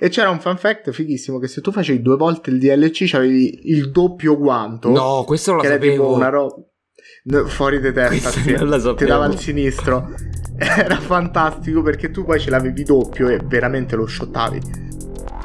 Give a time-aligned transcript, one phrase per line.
[0.00, 3.70] E c'era un fan fact fighissimo che se tu facevi due volte il DLC avevi
[3.70, 4.90] il doppio quanto.
[4.90, 5.92] No, questo non lo che sapevo.
[5.92, 6.54] Era tipo una roba...
[7.24, 8.42] No, fuori di testa, sì.
[8.42, 10.14] ti dava al sinistro.
[10.56, 14.86] Era fantastico perché tu poi ce l'avevi doppio e veramente lo shottavi.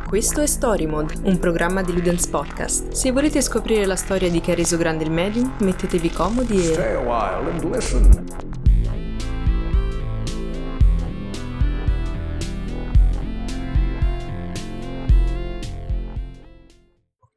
[0.07, 2.91] Questo è Story Mode, un programma di Ludens Podcast.
[2.91, 6.73] Se volete scoprire la storia di chi ha reso grande il medium, mettetevi comodi e...
[6.73, 8.52] Stay a while and listen.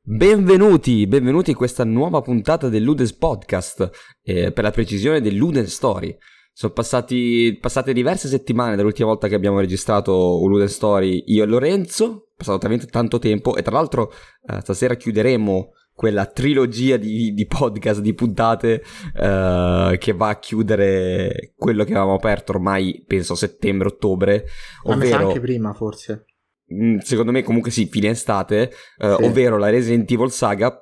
[0.08, 3.90] Benvenuti, benvenuti in questa nuova puntata del Ludens Podcast,
[4.22, 6.16] eh, per la precisione del Ludens Story.
[6.52, 11.46] Sono passati, passate diverse settimane dall'ultima volta che abbiamo registrato un Ludens Story io e
[11.48, 14.12] Lorenzo, è passato talmente tanto tempo e tra l'altro
[14.46, 21.52] eh, stasera chiuderemo quella trilogia di, di podcast, di puntate eh, che va a chiudere
[21.56, 24.44] quello che avevamo aperto ormai penso settembre-ottobre,
[24.84, 25.18] ovvero...
[25.18, 26.26] Ma anche prima forse.
[26.72, 29.22] Mm, secondo me comunque sì, fine estate, eh, sì.
[29.24, 30.80] ovvero la Resident Evil Saga.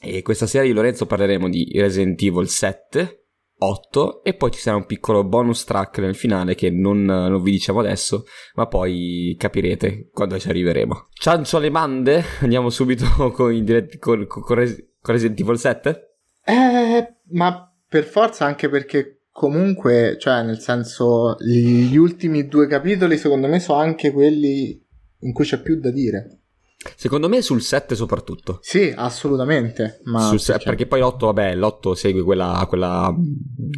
[0.00, 3.26] E questa sera di Lorenzo parleremo di Resident Evil 7,
[3.58, 7.50] 8 e poi ci sarà un piccolo bonus track nel finale che non, non vi
[7.52, 11.08] diciamo adesso, ma poi capirete quando ci arriveremo.
[11.12, 16.16] Ciancio alle mande, andiamo subito con, dirett- con, con, con Resident Evil 7?
[16.44, 23.48] Eh, ma per forza anche perché comunque, cioè nel senso, gli ultimi due capitoli secondo
[23.48, 24.85] me sono anche quelli
[25.20, 26.40] in cui c'è più da dire.
[26.94, 28.58] Secondo me sul 7 soprattutto.
[28.62, 30.00] Sì, assolutamente.
[30.04, 33.14] Ma sul 7, perché poi l'8, vabbè, l'8 segue quella, quella,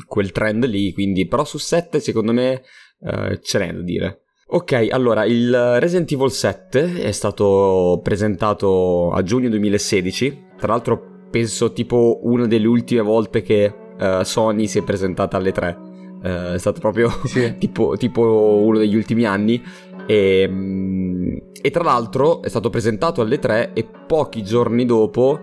[0.07, 2.63] quel trend lì, quindi però su 7 secondo me
[3.01, 4.23] eh, ce n'è da dire.
[4.51, 11.73] Ok, allora il Resident Evil 7 è stato presentato a giugno 2016, tra l'altro penso
[11.75, 15.79] tipo una delle ultime volte che uh, Sony si è presentata alle 3.
[16.23, 17.57] Uh, è stato proprio sì.
[17.61, 19.63] tipo, tipo uno degli ultimi anni
[20.09, 25.39] e, ehm, e, tra l'altro è stato presentato alle 3 e pochi giorni dopo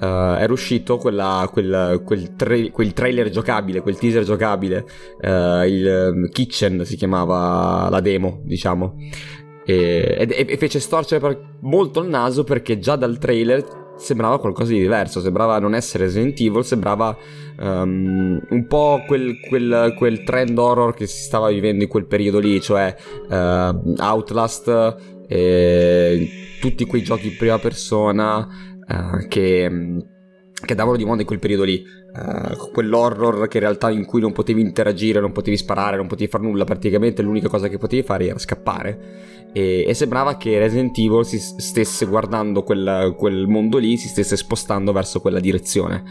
[0.00, 4.86] uh, era uscito quella, quel, quel, tra- quel, trailer giocabile, quel teaser giocabile,
[5.20, 8.94] uh, il um, Kitchen si chiamava la demo, diciamo.
[9.66, 14.80] E, e, e fece storcere molto il naso perché già dal trailer sembrava qualcosa di
[14.80, 17.16] diverso, sembrava non essere Resident Evil, sembrava
[17.58, 22.38] um, un po' quel, quel, quel, trend horror che si stava vivendo in quel periodo
[22.38, 22.94] lì, cioè
[23.28, 24.96] uh, Outlast
[25.28, 26.30] e
[26.60, 29.70] tutti quei giochi in prima persona uh, che,
[30.64, 31.82] che davano di moda in quel periodo lì.
[32.16, 36.30] Uh, quell'horror che in realtà in cui non potevi interagire, non potevi sparare, non potevi
[36.30, 40.96] fare nulla, praticamente l'unica cosa che potevi fare era scappare e, e sembrava che Resident
[40.98, 46.04] Evil si stesse guardando quel, quel mondo lì, si stesse spostando verso quella direzione.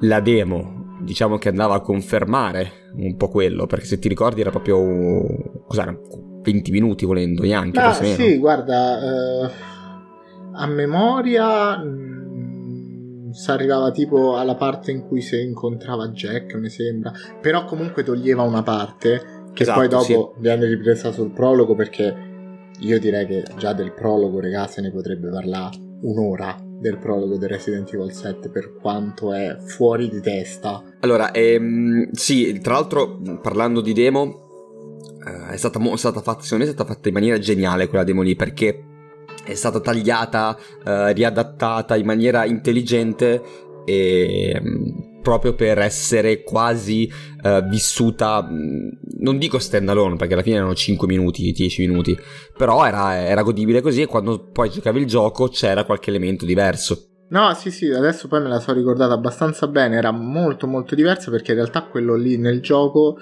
[0.00, 4.48] La demo, diciamo che andava a confermare un po' quello, perché se ti ricordi era
[4.48, 5.60] proprio...
[5.66, 5.94] cos'era?
[6.42, 7.78] 20 minuti volendo, neanche.
[7.78, 9.50] Ah, sì, guarda, eh,
[10.54, 12.21] a memoria mm,
[13.32, 18.42] si arrivava tipo alla parte in cui si incontrava Jack, mi sembra, però comunque toglieva
[18.42, 20.40] una parte che esatto, poi dopo sì.
[20.40, 22.30] viene ripresa sul prologo perché
[22.80, 27.46] io direi che già del prologo, regà, se ne potrebbe parlare un'ora del prologo di
[27.46, 30.82] Resident Evil 7 per quanto è fuori di testa.
[31.00, 36.64] Allora, ehm, sì, tra l'altro parlando di demo, eh, è, stata, è stata fatta, secondo
[36.64, 38.91] me è stata fatta in maniera geniale quella demo lì perché
[39.44, 43.42] è stata tagliata, eh, riadattata in maniera intelligente
[43.84, 47.10] e ehm, proprio per essere quasi
[47.42, 48.88] uh, vissuta, mm,
[49.20, 52.18] non dico stand alone perché alla fine erano 5 minuti, 10 minuti,
[52.56, 57.06] però era, era godibile così e quando poi giocavi il gioco c'era qualche elemento diverso.
[57.28, 61.30] No, sì, sì, adesso poi me la sono ricordata abbastanza bene, era molto molto diversa
[61.30, 63.16] perché in realtà quello lì nel gioco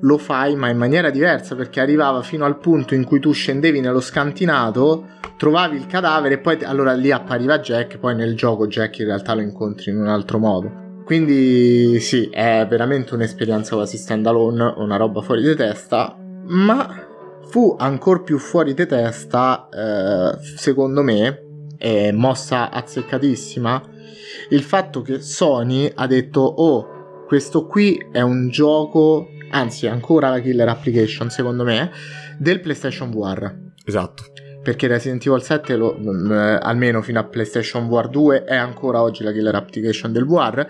[0.00, 3.80] lo fai ma in maniera diversa perché arrivava fino al punto in cui tu scendevi
[3.80, 8.98] nello scantinato, trovavi il cadavere e poi allora lì appariva Jack, poi nel gioco Jack
[8.98, 10.84] in realtà lo incontri in un altro modo.
[11.04, 17.06] Quindi sì, è veramente un'esperienza quasi standalone, una roba fuori di testa, ma
[17.46, 21.44] fu ancora più fuori di testa, eh, secondo me,
[21.76, 23.82] è mossa azzeccatissima,
[24.50, 30.40] il fatto che Sony ha detto oh, questo qui è un gioco, anzi ancora la
[30.40, 31.90] killer application secondo me,
[32.38, 33.54] del PlayStation VR.
[33.84, 34.24] Esatto.
[34.62, 39.22] Perché Resident Evil 7 lo, eh, almeno fino a PlayStation VR 2 è ancora oggi
[39.22, 40.66] la killer application del VR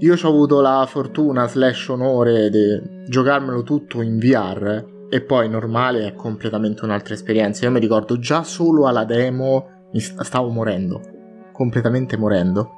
[0.00, 6.08] io ho avuto la fortuna slash onore di giocarmelo tutto in VR e poi normale
[6.08, 7.64] è completamente un'altra esperienza.
[7.64, 11.20] Io mi ricordo già solo alla demo stavo morendo
[11.52, 12.70] completamente morendo.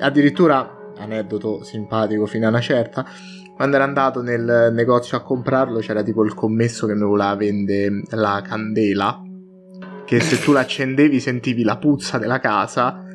[0.00, 3.06] Addirittura aneddoto simpatico fino a una certa
[3.56, 8.02] quando ero andato nel negozio a comprarlo c'era tipo il commesso che mi voleva vendere
[8.10, 9.22] la candela
[10.04, 13.05] che se tu l'accendevi sentivi la puzza della casa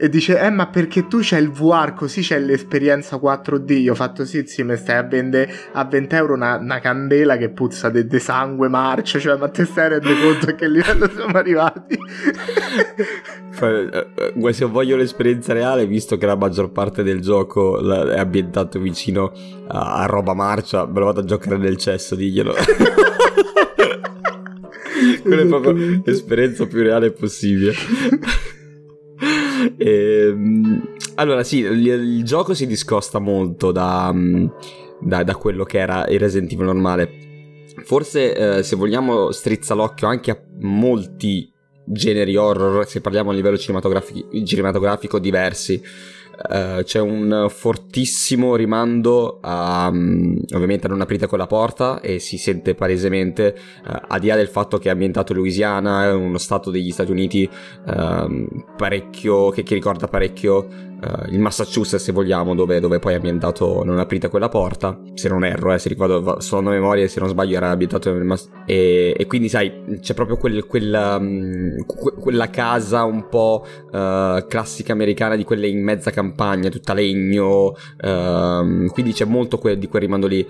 [0.00, 3.96] e dice, eh ma perché tu c'hai il VR così c'è l'esperienza 4D, io ho
[3.96, 7.90] fatto sì, sì, mi stai a vendere a 20 euro una, una candela che puzza
[7.90, 11.98] di sangue marcio, cioè ma te stai rendendo conto a che livello siamo arrivati?
[13.60, 19.32] uh, se voglio l'esperienza reale, visto che la maggior parte del gioco è ambientato vicino
[19.66, 22.54] a, a roba marcia, me lo vado a giocare nel cesso, diglielo.
[25.22, 27.74] Quella è proprio l'esperienza più reale possibile.
[29.78, 34.46] Ehm, allora, sì, il, il, gioco si discosta molto da, mm,
[35.00, 37.26] da, da, quello che era il Resident Evil normale.
[37.84, 41.50] Forse, eh, se vogliamo, strizza l'occhio anche a molti
[41.84, 45.82] generi horror, se parliamo a livello cinematografico, cinematografico diversi.
[46.38, 52.38] Uh, c'è un fortissimo rimando a um, ovviamente a non aprite quella porta e si
[52.38, 56.70] sente palesemente uh, al di là del fatto che è ambientato in Louisiana uno stato
[56.70, 57.42] degli Stati Uniti
[57.86, 60.68] uh, parecchio che, che, ricorda parecchio
[61.00, 64.98] uh, il Massachusetts se vogliamo dove, dove, poi è ambientato non aprite quella porta.
[65.14, 68.48] Se non erro eh, se ricordo sono memoria se non sbaglio era ambientato nel Mass-
[68.66, 74.92] e, e, quindi sai c'è proprio quel, quella, um, quella casa un po' uh, classica
[74.92, 80.02] americana di quelle in mezza campagna tutta legno uh, quindi c'è molto que- di quel
[80.02, 80.46] rimando lì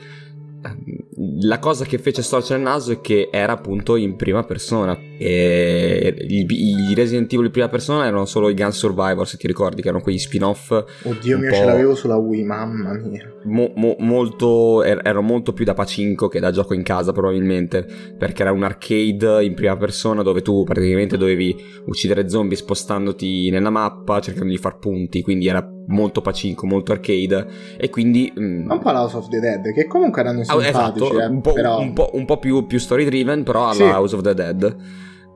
[1.40, 4.96] la cosa che fece storcere il naso è che era appunto in prima persona.
[5.18, 9.82] E i, Resident Evil in prima persona erano solo i Gun Survivor se ti ricordi
[9.82, 10.70] che erano quegli spin-off
[11.02, 13.34] oddio mio ce l'avevo sulla Wii mamma mia.
[13.44, 17.84] mo, mo, molto er, erano molto più da pacinco che da gioco in casa probabilmente
[18.16, 21.56] perché era un arcade in prima persona dove tu praticamente dovevi
[21.86, 27.46] uccidere zombie spostandoti nella mappa cercando di far punti quindi era molto pacinco, molto arcade
[27.76, 28.32] e quindi...
[28.38, 31.40] Mm, un po' House of the Dead, che comunque erano ah, simpatici, esatto, eh, un,
[31.40, 31.81] po', però...
[31.81, 33.82] un, po', un po' più, più story driven, però alla sì.
[33.82, 34.76] House of the Dead.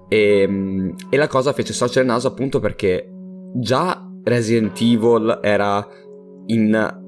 [0.09, 3.11] E, mm, e la cosa fece sorgere il naso appunto perché
[3.55, 5.87] già Resident Evil era
[6.47, 7.02] in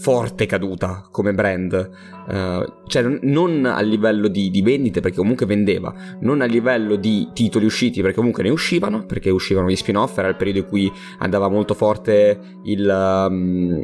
[0.00, 1.90] forte caduta come brand,
[2.28, 7.28] uh, cioè non a livello di, di, vendite perché comunque vendeva, non a livello di
[7.32, 10.92] titoli usciti perché comunque ne uscivano, perché uscivano gli spin-off, era il periodo in cui
[11.18, 13.26] andava molto forte il...
[13.28, 13.82] Um,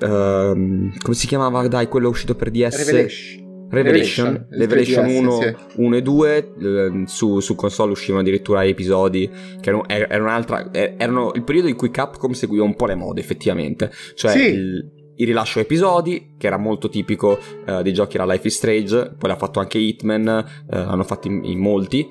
[0.00, 1.66] uh, come si chiamava?
[1.66, 2.84] Dai, quello uscito per DS.
[2.84, 3.46] Revelation.
[3.70, 5.82] Revelation, Revelation, Revelation 1, sì.
[5.82, 9.28] 1, e 2 eh, su, su, console uscivano addirittura episodi
[9.60, 13.20] che erano, erano, un'altra, erano il periodo in cui Capcom seguiva un po' le mode
[13.20, 14.54] effettivamente cioè sì.
[14.54, 19.14] il, il rilascio episodi, che era molto tipico uh, dei giochi era Life is Strange,
[19.18, 20.26] poi l'ha fatto anche Hitman,
[20.66, 22.08] uh, l'hanno fatto in, in molti,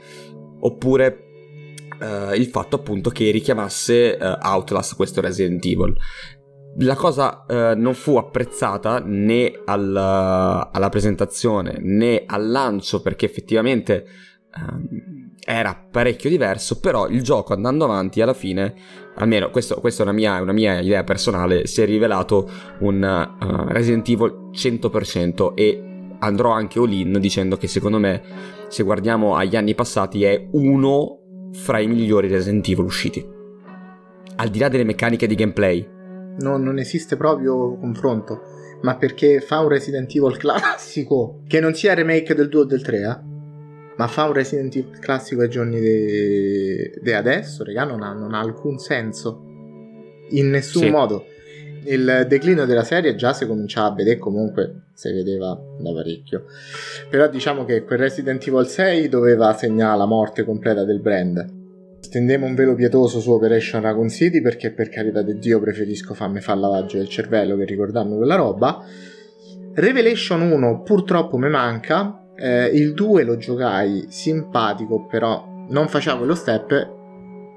[0.59, 1.23] oppure
[1.99, 5.95] uh, il fatto appunto che richiamasse Outlast, questo Resident Evil.
[6.79, 7.43] La cosa
[7.75, 14.05] non fu apprezzata né al, alla presentazione né al lancio perché effettivamente
[14.55, 15.16] um,
[15.49, 18.73] era parecchio diverso, però il gioco andando avanti alla fine
[19.15, 22.49] almeno questo, questa è una mia, una mia, idea personale, si è rivelato
[22.79, 25.83] un uh, Resident Evil 100% e
[26.19, 28.21] andrò anche all-in dicendo che secondo me,
[28.67, 31.19] se guardiamo agli anni passati, è uno
[31.53, 33.25] fra i migliori Resident Evil usciti.
[34.35, 35.87] Al di là delle meccaniche di gameplay.
[36.39, 38.41] No, non esiste proprio confronto,
[38.81, 42.81] ma perché fa un Resident Evil classico, che non sia remake del 2 o del
[42.81, 43.35] 3, eh?
[43.97, 48.39] Ma fa un Resident Evil classico ai giorni di adesso, regà, non ha, non ha,
[48.39, 49.43] alcun senso.
[50.29, 50.89] In nessun sì.
[50.89, 51.25] modo.
[51.85, 56.45] Il declino della serie già si cominciava a vedere, comunque si vedeva da parecchio.
[57.09, 61.55] Però diciamo che quel Resident Evil 6 doveva segnare la morte completa del brand.
[61.99, 66.39] Stendemo un velo pietoso su Operation Raccoon City perché per carità di Dio preferisco farmi
[66.39, 68.83] fare lavaggio del cervello che ricordarmi quella roba.
[69.73, 76.35] Revelation 1 purtroppo mi manca eh, il 2 lo giocai simpatico, però non facciamo lo
[76.35, 76.95] step.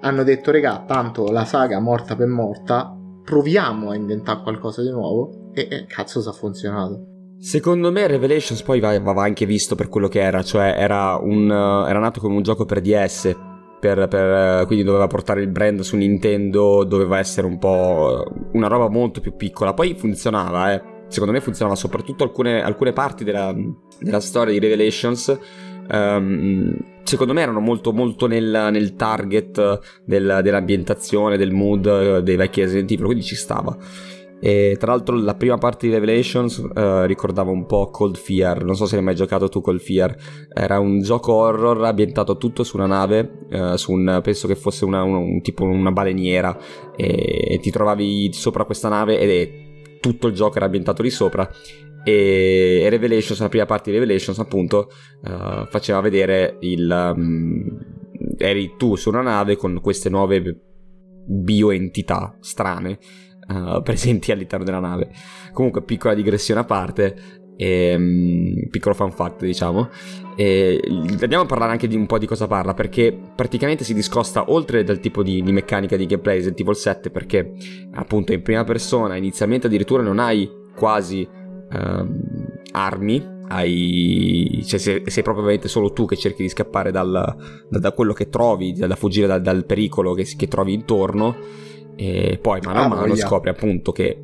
[0.01, 5.51] Hanno detto, regà, tanto la saga morta per morta, proviamo a inventare qualcosa di nuovo.
[5.53, 7.07] E, e cazzo, è funzionato.
[7.39, 11.51] Secondo me Revelations poi va, va, anche visto per quello che era, cioè era, un,
[11.51, 13.35] era nato come un gioco per DS,
[13.81, 18.91] per, per, quindi doveva portare il brand su Nintendo, doveva essere un po' una roba
[18.91, 23.55] molto più piccola, poi funzionava, eh secondo me funzionava soprattutto alcune, alcune parti della,
[24.01, 25.39] della, storia di Revelations.
[25.91, 32.37] Um, secondo me erano molto, molto nel, nel target del, dell'ambientazione, del mood eh, dei
[32.37, 33.77] vecchi Resident Evil, quindi ci stava.
[34.43, 38.75] E tra l'altro la prima parte di Revelations uh, ricordava un po' Cold Fear, non
[38.75, 40.17] so se hai mai giocato tu Cold Fear,
[40.55, 44.87] era un gioco horror ambientato tutto su una nave, uh, su un, penso che fosse
[44.87, 46.57] una, un, un, tipo una baleniera
[46.97, 51.49] e ti trovavi sopra questa nave ed è tutto il gioco era ambientato lì sopra
[52.03, 54.91] e Revelations, la prima parte di Revelations appunto
[55.23, 57.79] uh, faceva vedere il, um,
[58.39, 60.61] eri tu su una nave con queste nuove
[61.27, 62.99] bioentità strane
[63.49, 65.11] uh, presenti all'interno della nave.
[65.53, 69.91] Comunque, piccola digressione a parte, e, um, piccolo fun fact, diciamo.
[70.37, 70.81] E
[71.21, 74.83] andiamo a parlare anche di un po' di cosa parla, perché praticamente si discosta oltre
[74.85, 77.53] dal tipo di, di meccanica di gameplay Resident Evil 7, perché
[77.93, 81.29] appunto in prima persona, inizialmente addirittura non hai quasi
[81.73, 82.21] um,
[82.73, 83.39] armi.
[83.49, 87.11] Hai, cioè sei, sei, proprio ovviamente solo tu che cerchi di scappare dal,
[87.69, 91.37] da, da, quello che trovi, da, da fuggire dal, dal pericolo che, che trovi intorno
[91.97, 93.27] e poi mano a ah, mano voglia.
[93.27, 94.23] scopri appunto che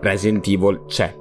[0.00, 1.14] Resident Evil c'è.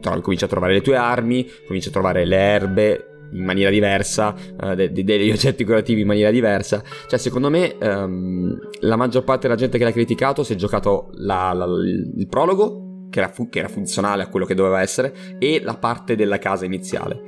[0.00, 4.34] Trovi, cominci a trovare le tue armi, cominci a trovare le erbe in maniera diversa,
[4.60, 6.82] uh, de- de- degli oggetti curativi in maniera diversa.
[7.06, 11.10] Cioè, secondo me, um, la maggior parte della gente che l'ha criticato si è giocato
[11.14, 15.14] la, la, il prologo, che era, fu- che era funzionale a quello che doveva essere,
[15.38, 17.20] e la parte della casa iniziale.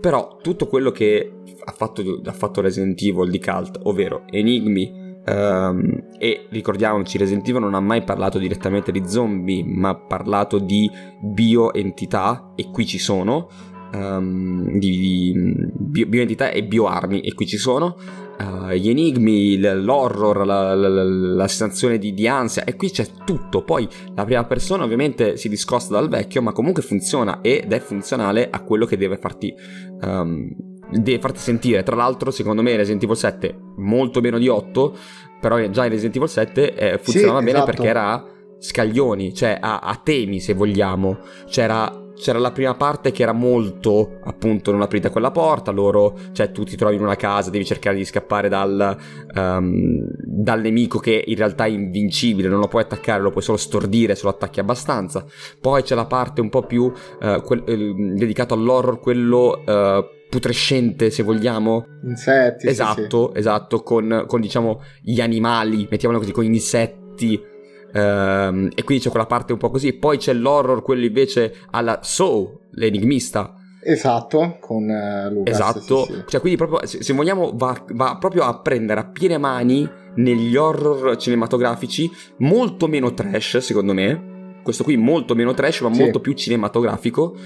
[0.00, 1.32] Però tutto quello che
[1.64, 7.62] ha fatto, ha fatto Resident Evil di Cult, ovvero enigmi, Um, e ricordiamoci, Resident Evil
[7.62, 10.88] non ha mai parlato direttamente di zombie, ma ha parlato di
[11.20, 13.48] bioentità, e qui ci sono,
[13.92, 17.96] um, di, di bio, bioentità e bioarmi, e qui ci sono,
[18.38, 23.06] uh, gli enigmi, l'horror, la, la, la, la sensazione di, di, ansia, e qui c'è
[23.24, 23.62] tutto.
[23.62, 28.48] Poi la prima persona ovviamente si discosta dal vecchio, ma comunque funziona ed è funzionale
[28.50, 29.54] a quello che deve farti...
[30.02, 31.82] Um, deve farti sentire.
[31.82, 34.96] Tra l'altro, secondo me, Resident Evil 7 molto meno di 8,
[35.40, 37.72] però già in Resident Evil 7 eh, funzionava sì, bene esatto.
[37.72, 38.24] perché era
[38.58, 41.18] scaglioni, cioè a, a temi, se vogliamo.
[41.46, 46.50] C'era c'era la prima parte che era molto appunto non aprite quella porta loro cioè
[46.50, 48.96] tu ti trovi in una casa devi cercare di scappare dal,
[49.34, 53.58] um, dal nemico che in realtà è invincibile non lo puoi attaccare lo puoi solo
[53.58, 55.24] stordire se lo attacchi abbastanza
[55.60, 61.10] poi c'è la parte un po' più uh, quel, uh, dedicata all'horror quello uh, putrescente,
[61.10, 61.86] se vogliamo.
[62.02, 62.66] Insetti.
[62.66, 63.38] Esatto, sì, sì.
[63.38, 67.54] esatto, con, con, diciamo gli animali, mettiamolo così, con gli insetti.
[67.96, 69.94] Ehm, e quindi c'è quella parte un po' così.
[69.94, 73.54] Poi c'è l'horror, quello invece alla Soul, l'enigmista.
[73.82, 75.54] Esatto, con uh, Lucas.
[75.54, 79.88] Esatto, sì, cioè quindi proprio, se, vogliamo, va, va, proprio a prendere a piene mani
[80.16, 84.34] negli horror cinematografici, molto meno trash, secondo me.
[84.64, 87.36] Questo qui molto meno trash, ma molto più cinematografico.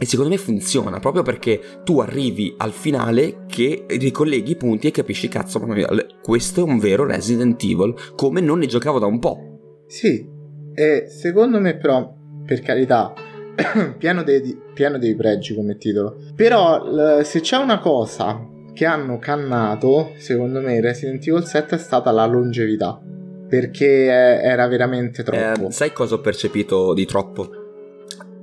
[0.00, 4.90] E secondo me funziona proprio perché tu arrivi al finale che ricolleghi i punti e
[4.90, 5.60] capisci, cazzo,
[6.22, 9.47] questo è un vero Resident Evil, come non ne giocavo da un po'.
[9.88, 10.28] Sì,
[10.74, 12.14] e secondo me però,
[12.44, 13.12] per carità,
[13.98, 16.16] pieno, dei, pieno dei pregi come titolo.
[16.36, 22.12] Però se c'è una cosa che hanno cannato, secondo me, Resident Evil 7 è stata
[22.12, 23.00] la longevità.
[23.48, 25.68] Perché era veramente troppo.
[25.68, 27.48] Eh, sai cosa ho percepito di troppo?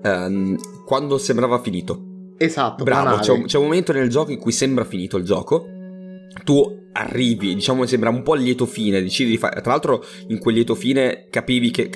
[0.03, 2.33] Um, quando sembrava finito.
[2.37, 3.17] Esatto, bravo.
[3.19, 5.67] C'è un, c'è un, momento nel gioco in cui sembra finito il gioco.
[6.43, 9.01] Tu arrivi, diciamo, sembra un po' il lieto fine.
[9.01, 9.61] Decidi di fare.
[9.61, 11.89] Tra l'altro, in quel lieto fine capivi che.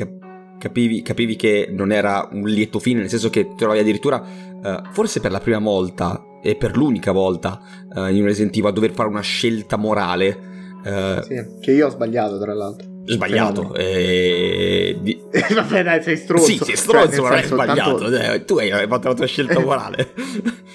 [0.59, 4.21] Capivi, capivi che non era un lieto fine, nel senso che trovavi addirittura,
[4.61, 7.61] uh, forse per la prima volta e per l'unica volta
[7.95, 10.37] uh, in Resident Evil, a dover fare una scelta morale.
[10.83, 13.73] Uh, sì, che io ho sbagliato, tra l'altro sbagliato.
[13.75, 14.97] E...
[15.01, 15.21] Di...
[15.53, 16.45] Vabbè, dai, sei stronzo.
[16.45, 18.09] Sì, sei stronzo, cioè, ma non hai sbagliato.
[18.09, 18.45] Tanto...
[18.45, 20.13] Tu hai fatto la tua scelta morale.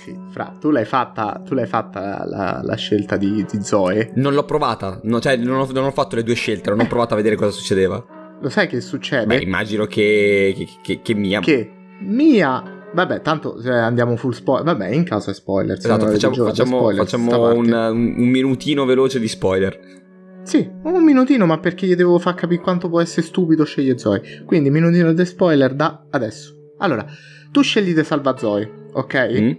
[0.02, 4.12] sì, fra, tu l'hai fatta, tu l'hai fatta la, la scelta di, di, Zoe.
[4.14, 6.86] Non l'ho provata, no, cioè non ho, non ho, fatto le due scelte, non ho
[6.86, 8.04] provato a vedere cosa succedeva.
[8.40, 9.26] Lo sai che succede?
[9.26, 11.40] Beh, immagino che, che, che, che Mia...
[11.40, 14.64] Che Mia Vabbè, tanto cioè, andiamo full spoiler.
[14.64, 15.76] Vabbè, in caso è spoiler.
[15.76, 20.02] Esatto, facciamo, facciamo, facciamo un, un, minutino veloce di spoiler.
[20.44, 24.42] Sì, un minutino, ma perché gli devo far capire quanto può essere stupido scegliere Zoe.
[24.44, 26.54] Quindi, minutino di spoiler da adesso.
[26.78, 27.04] Allora,
[27.50, 29.40] tu scegli di salva Zoe, ok?
[29.40, 29.52] Mm.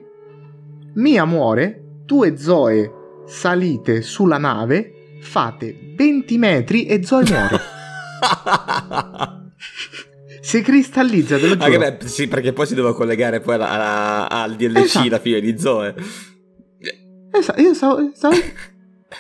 [0.94, 2.92] Mia muore, tu e Zoe
[3.25, 7.60] salite sulla nave, fate 20 metri e Zoe muore.
[10.42, 11.80] si cristallizza, te lo giuro.
[11.80, 15.10] Beh, sì, perché poi si deve collegare poi alla, alla, al DLC esatto.
[15.10, 15.96] la figlia di Zoe.
[17.32, 18.12] Esatto, io stavo...
[18.13, 18.36] stavo...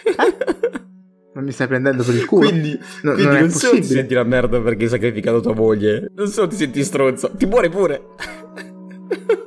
[0.05, 0.93] Eh?
[1.35, 2.47] Non mi stai prendendo per il culo.
[2.47, 6.09] Quindi, no, quindi non, non solo ti senti la merda perché hai sacrificato tua moglie,
[6.15, 8.05] non solo ti senti stronzo, ti muore pure.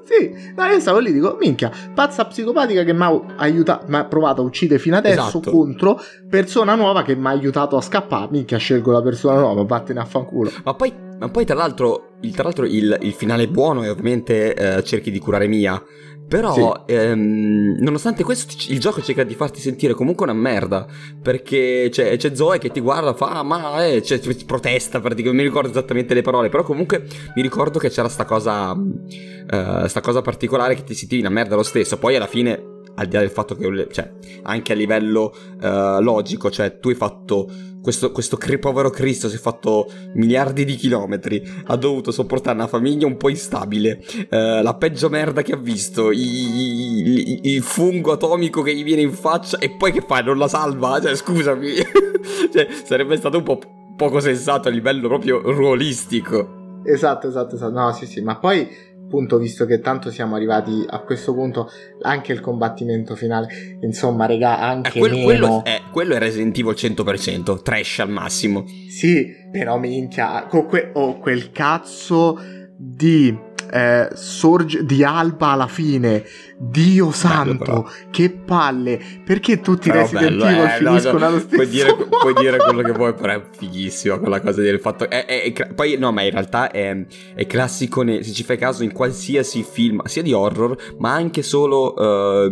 [0.04, 4.04] sì, no, io stavo lì dico, minchia, pazza psicopatica che mi ha aiutato, mi ha
[4.04, 5.50] provato a uccidere fino adesso esatto.
[5.50, 8.28] contro persona nuova che mi ha aiutato a scappare.
[8.32, 10.50] Minchia, scelgo la persona nuova, vattene a fanculo.
[10.64, 14.54] Ma poi, ma poi tra l'altro, il, tra l'altro il, il finale buono è ovviamente
[14.54, 15.82] eh, cerchi di curare Mia.
[16.28, 16.92] Però, sì.
[16.92, 20.86] ehm, nonostante questo, il gioco cerca di farti sentire comunque una merda.
[21.22, 25.26] Perché c'è, c'è Zoe che ti guarda, fa, ah, ma eh, cioè, protesta praticamente.
[25.28, 26.50] Non mi ricordo esattamente le parole.
[26.50, 31.22] Però, comunque, mi ricordo che c'era sta cosa, uh, sta cosa particolare che ti sentivi
[31.22, 31.96] una merda lo stesso.
[31.96, 34.10] Poi, alla fine, al di là del fatto che, cioè,
[34.42, 37.48] anche a livello uh, logico, cioè, tu hai fatto
[37.80, 43.06] questo, questo povero Cristo si è fatto miliardi di chilometri, ha dovuto sopportare una famiglia
[43.06, 48.62] un po' instabile, uh, la peggio merda che ha visto, i, i, il fungo atomico
[48.62, 50.24] che gli viene in faccia e poi che fai?
[50.24, 51.00] Non la salva?
[51.00, 51.74] Cioè, scusami,
[52.52, 53.60] cioè, sarebbe stato un po'
[53.96, 56.80] poco sensato a livello proprio ruolistico.
[56.84, 57.72] Esatto, esatto, esatto.
[57.72, 58.68] No, sì, sì, ma poi
[59.08, 61.70] appunto visto che tanto siamo arrivati a questo punto
[62.02, 65.24] anche il combattimento finale insomma regà anche eh, quello, meno...
[65.24, 68.66] quello, è, quello è Resident Evil 100% trash al massimo.
[68.88, 72.38] Sì però minchia con que- oh, quel cazzo
[72.76, 73.36] di
[73.70, 76.22] eh, sorge di alba alla fine
[76.60, 79.00] Dio santo, bello, che palle!
[79.24, 82.56] Perché tutti i Resident Evil eh, finiscono no, no, allo stesso puoi dire, puoi dire,
[82.56, 85.08] quello che vuoi, però è fighissimo quella cosa del fatto...
[85.08, 87.06] È, è, è, poi no, ma in realtà è,
[87.46, 91.94] classico, ne, se ci fai caso, in qualsiasi film, sia di horror, ma anche solo
[91.94, 92.50] uh,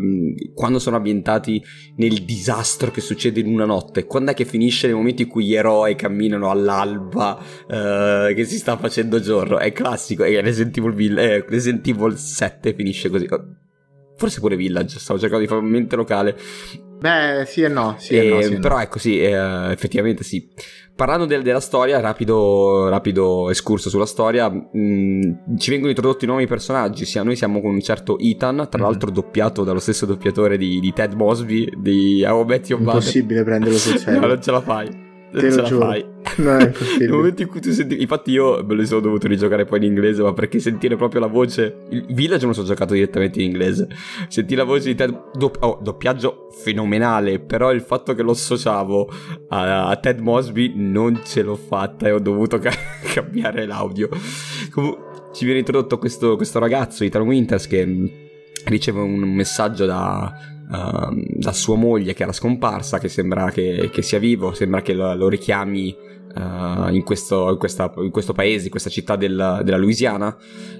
[0.55, 1.61] quando sono ambientati
[1.97, 4.07] nel disastro che succede in una notte.
[4.07, 8.59] Quando è che finisce nei momenti in cui gli eroi camminano all'alba, uh, che si
[8.59, 9.59] sta facendo giorno?
[9.59, 13.27] È classico, e Resident Evil, eh, Resident Evil 7 finisce così
[14.17, 16.37] Forse pure Village, stavo cercando di fare un mente locale.
[16.99, 18.83] Beh, sì e no, sì e, e no, sì però no.
[18.83, 20.49] ecco sì, eh, effettivamente sì.
[20.97, 26.47] Parlando del, della storia, rapido, rapido escurso sulla storia, mh, mm, ci vengono introdotti nuovi
[26.47, 28.83] personaggi, sia, noi siamo con un certo Ethan, tra mm.
[28.83, 33.01] l'altro doppiato dallo stesso doppiatore di, di Ted Mosby, di How Met Your Mother.
[33.01, 34.21] Impossibile prenderlo sul serio.
[34.21, 34.89] no, non ce la fai.
[35.33, 35.85] Te lo giuro.
[35.85, 36.16] Fai.
[36.37, 38.01] No, è Nel momento in cui tu senti.
[38.01, 41.27] Infatti, io me lo sono dovuto rigiocare poi in inglese, ma perché sentire proprio la
[41.27, 41.85] voce.
[41.91, 43.89] Il Village non so giocato direttamente in inglese.
[44.29, 45.31] Sentire la voce di Ted.
[45.35, 45.57] Dopp...
[45.61, 47.39] Oh, doppiaggio fenomenale.
[47.39, 49.11] Però il fatto che lo associavo
[49.49, 52.73] a, a Ted Mosby non ce l'ho fatta e ho dovuto ca-
[53.13, 54.09] cambiare l'audio.
[54.71, 58.13] Comunque, ci viene introdotto questo, questo ragazzo, Ethan Winters, che
[58.65, 60.33] riceve un messaggio da
[60.71, 64.95] uh, da sua moglie che era scomparsa, che sembra che, che sia vivo, sembra che
[64.95, 65.95] lo, lo richiami
[66.37, 70.37] uh, in, questo, in, questa, in, questo, paese, in questa città del, della Louisiana,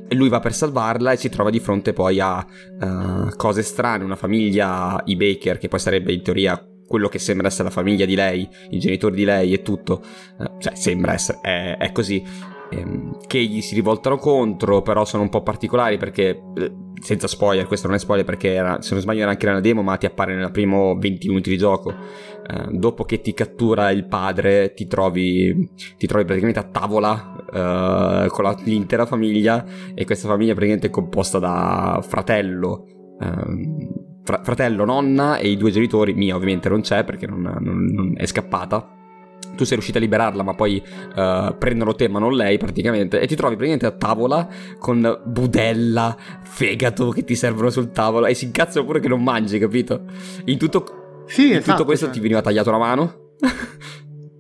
[0.07, 2.45] e lui va per salvarla e si trova di fronte poi a
[2.81, 7.49] uh, cose strane, una famiglia, i Baker, che poi sarebbe in teoria quello che sembra
[7.49, 10.03] essere la famiglia di lei, i genitori di lei e tutto,
[10.39, 12.23] uh, cioè sembra essere, è, è così,
[12.71, 17.67] ehm, che gli si rivoltano contro, però sono un po' particolari perché, eh, senza spoiler,
[17.67, 20.07] questo non è spoiler perché era, se non sbaglio era anche nella demo, ma ti
[20.07, 21.91] appare nei primi 20 minuti di gioco.
[21.91, 28.29] Eh, dopo che ti cattura il padre, ti trovi, ti trovi praticamente a tavola eh,
[28.29, 32.87] con la, l'intera famiglia e questa famiglia praticamente è composta da fratello.
[33.21, 38.13] Ehm, fratello, nonna e i due genitori, mia ovviamente non c'è perché non, non, non
[38.17, 38.96] è scappata
[39.57, 43.27] tu sei riuscito a liberarla, ma poi uh, prendono te, ma non lei praticamente, e
[43.27, 48.45] ti trovi praticamente a tavola con budella, fegato che ti servono sul tavolo, e si
[48.45, 50.05] incazzano pure che non mangi, capito?
[50.45, 52.15] In tutto, sì, in esatto, tutto questo cioè.
[52.15, 53.15] ti veniva tagliato la mano.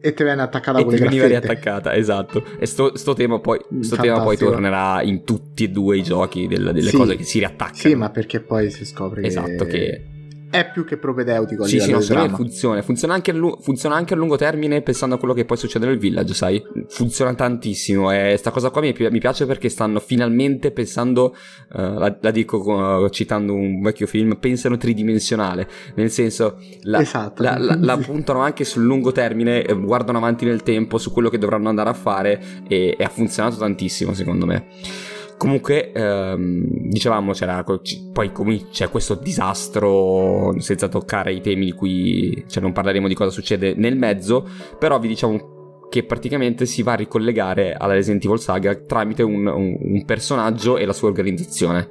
[0.00, 1.04] e ti viene attaccata con le graffette.
[1.04, 2.44] E ti veniva riattaccata, esatto.
[2.58, 6.46] E sto, sto, tema, poi, sto tema, poi, tornerà in tutti e due i giochi
[6.46, 7.78] del, delle sì, cose che si riattaccano.
[7.78, 9.70] Sì, ma perché poi si scopre esatto, che...
[9.70, 10.15] che
[10.50, 12.82] è più che propedeutico sì, sì, no, funziona.
[12.82, 15.98] Funziona anche, lu- funziona anche, a lungo termine pensando a quello che poi succede nel
[15.98, 16.62] village, sai?
[16.88, 21.34] Funziona tantissimo e sta cosa qua mi, mi piace perché stanno finalmente pensando,
[21.72, 27.42] uh, la, la, dico uh, citando un vecchio film, pensano tridimensionale, nel senso la, esatto.
[27.42, 31.38] la, la, la puntano anche sul lungo termine, guardano avanti nel tempo su quello che
[31.38, 34.66] dovranno andare a fare e, e ha funzionato tantissimo secondo me.
[35.38, 37.62] Comunque, ehm, dicevamo, c'era,
[38.12, 43.30] poi com- questo disastro, senza toccare i temi di cui, cioè non parleremo di cosa
[43.30, 45.54] succede nel mezzo, però vi diciamo
[45.90, 50.78] che praticamente si va a ricollegare alla Resident Evil Saga tramite un, un, un personaggio
[50.78, 51.88] e la sua organizzazione.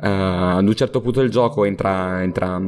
[0.00, 2.60] Uh, ad un certo punto del gioco entra, entra,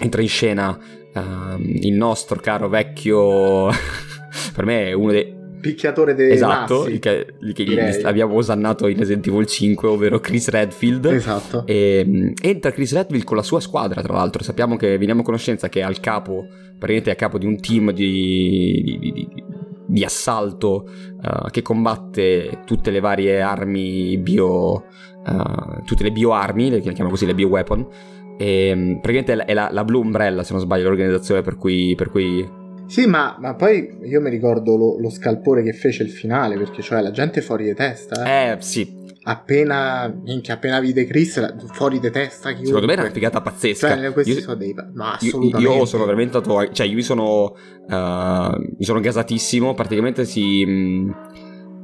[0.00, 0.78] entra in scena
[1.14, 3.68] uh, il nostro caro vecchio,
[4.54, 9.26] per me è uno dei picchiatore dei esatto, massi, che, che abbiamo osannato in Resident
[9.26, 11.06] Evil 5, ovvero Chris Redfield.
[11.06, 11.64] Esatto.
[11.66, 14.42] E, um, entra Chris Redfield con la sua squadra, tra l'altro.
[14.42, 16.46] Sappiamo che veniamo a conoscenza che è al capo,
[16.78, 19.28] praticamente è a capo di un team di, di, di,
[19.86, 20.88] di assalto
[21.22, 24.84] uh, che combatte tutte le varie armi bio.
[25.28, 27.86] Uh, tutte le bioarmi, le chiamiamo così le bioweapon.
[28.38, 32.10] E um, praticamente è la, la Blue Umbrella, se non sbaglio, l'organizzazione per cui, per
[32.10, 36.56] cui sì, ma, ma, poi io mi ricordo lo, lo, scalpore che fece il finale,
[36.56, 38.24] perché cioè la gente fuori di testa.
[38.24, 38.96] Eh, eh sì.
[39.24, 42.48] Appena, minchia, appena vide Chris, fuori di testa.
[42.48, 42.66] Chiunque.
[42.66, 43.94] Secondo me era una figata pazzesca.
[43.94, 44.74] Cioè, questi io, sono dei.
[44.94, 45.70] Ma assolutamente.
[45.70, 46.72] Io, io sono veramente stato.
[46.72, 47.54] Cioè, io mi sono.
[47.88, 49.74] Uh, mi sono gasatissimo.
[49.74, 50.64] Praticamente si.
[50.64, 51.14] Mh,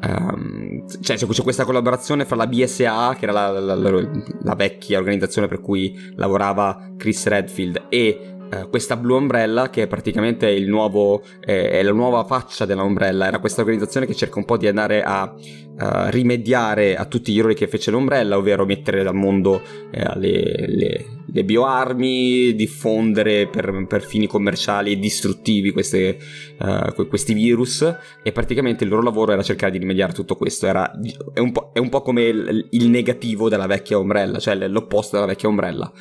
[0.06, 4.08] Um, cioè c'è, questa collaborazione fra la BSA, che era la, la, la,
[4.42, 9.86] la, vecchia organizzazione per cui lavorava Chris Redfield, e uh, questa Blue Umbrella, che è
[9.86, 13.26] praticamente il nuovo, eh, è la nuova faccia della Umbrella.
[13.26, 17.38] Era questa organizzazione che cerca un po' di andare a uh, rimediare a tutti gli
[17.38, 23.86] errori che fece l'Umbrella, ovvero mettere dal mondo eh, le, le, le, bioarmi, diffondere per,
[23.88, 26.16] per, fini commerciali e distruttivi queste,
[26.58, 27.82] uh, questi virus
[28.22, 30.66] e praticamente il loro lavoro era cercare di rimediare tutto questo.
[30.66, 30.90] Era,
[31.32, 35.28] è, un è, un po', come il, il negativo della vecchia Umbrella, cioè l'opposto della
[35.28, 35.92] vecchia Umbrella.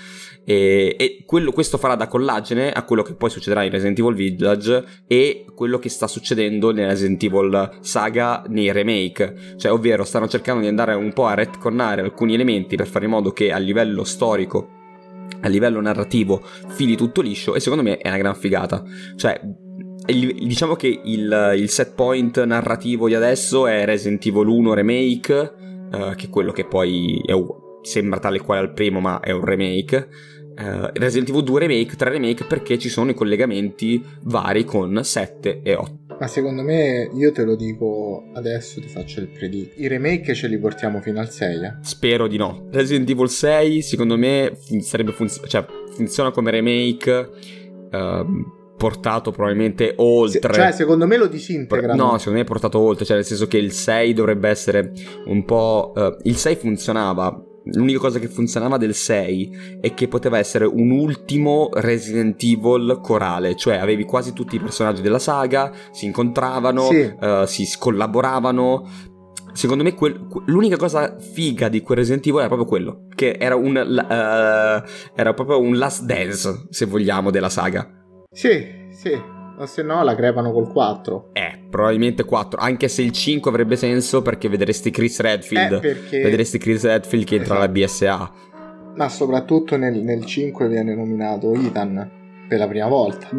[0.46, 4.14] E, e quello, questo farà da collagene a quello che poi succederà in Resident Evil
[4.14, 9.56] Village e quello che sta succedendo nella Resident Evil saga nei remake.
[9.58, 13.12] Cioè, ovvero, stanno cercando di andare un po' a retconnare alcuni elementi per fare in
[13.12, 14.82] modo che a livello storico
[15.44, 18.84] a livello narrativo fili tutto liscio e secondo me è una gran figata.
[19.16, 19.40] Cioè,
[20.06, 25.54] diciamo che il, il set point narrativo di adesso è Resident Evil 1 Remake,
[25.92, 27.34] uh, che è quello che poi è,
[27.82, 30.10] sembra tale quale al primo, ma è un remake.
[30.56, 35.62] Uh, Resident Evil 2 Remake, 3 Remake, perché ci sono i collegamenti vari con 7
[35.64, 36.03] e 8.
[36.24, 39.78] Ma secondo me, io te lo dico adesso, ti faccio il predict.
[39.78, 41.74] I remake ce li portiamo fino al 6, eh?
[41.82, 42.70] Spero di no.
[42.72, 47.30] Resident Evil 6, secondo me, sarebbe funz- cioè, funziona come remake.
[47.92, 48.26] Uh,
[48.78, 50.54] portato probabilmente oltre.
[50.54, 51.94] cioè, secondo me lo disintegra.
[51.94, 53.04] No, secondo me è portato oltre.
[53.04, 54.94] Cioè, nel senso che il 6 dovrebbe essere
[55.26, 55.92] un po'.
[55.94, 60.92] Uh, il 6 funzionava L'unica cosa che funzionava del 6 è che poteva essere un
[60.92, 67.14] ultimo Resident Evil corale, cioè avevi quasi tutti i personaggi della saga, si incontravano, sì.
[67.20, 69.12] uh, si collaboravano.
[69.54, 73.56] Secondo me quel, l'unica cosa figa di quel Resident Evil era proprio quello, che era
[73.56, 77.88] un, uh, era proprio un last dance, se vogliamo, della saga.
[78.30, 79.33] Sì, sì.
[79.58, 81.30] O se no la crepano col 4.
[81.34, 82.60] Eh, probabilmente 4.
[82.60, 85.74] Anche se il 5 avrebbe senso perché vedresti Chris Redfield.
[85.74, 86.22] Eh, perché...
[86.22, 88.32] Vedresti Chris Redfield che entra alla BSA.
[88.96, 92.10] Ma soprattutto nel, nel 5 viene nominato Ethan
[92.48, 93.30] per la prima volta.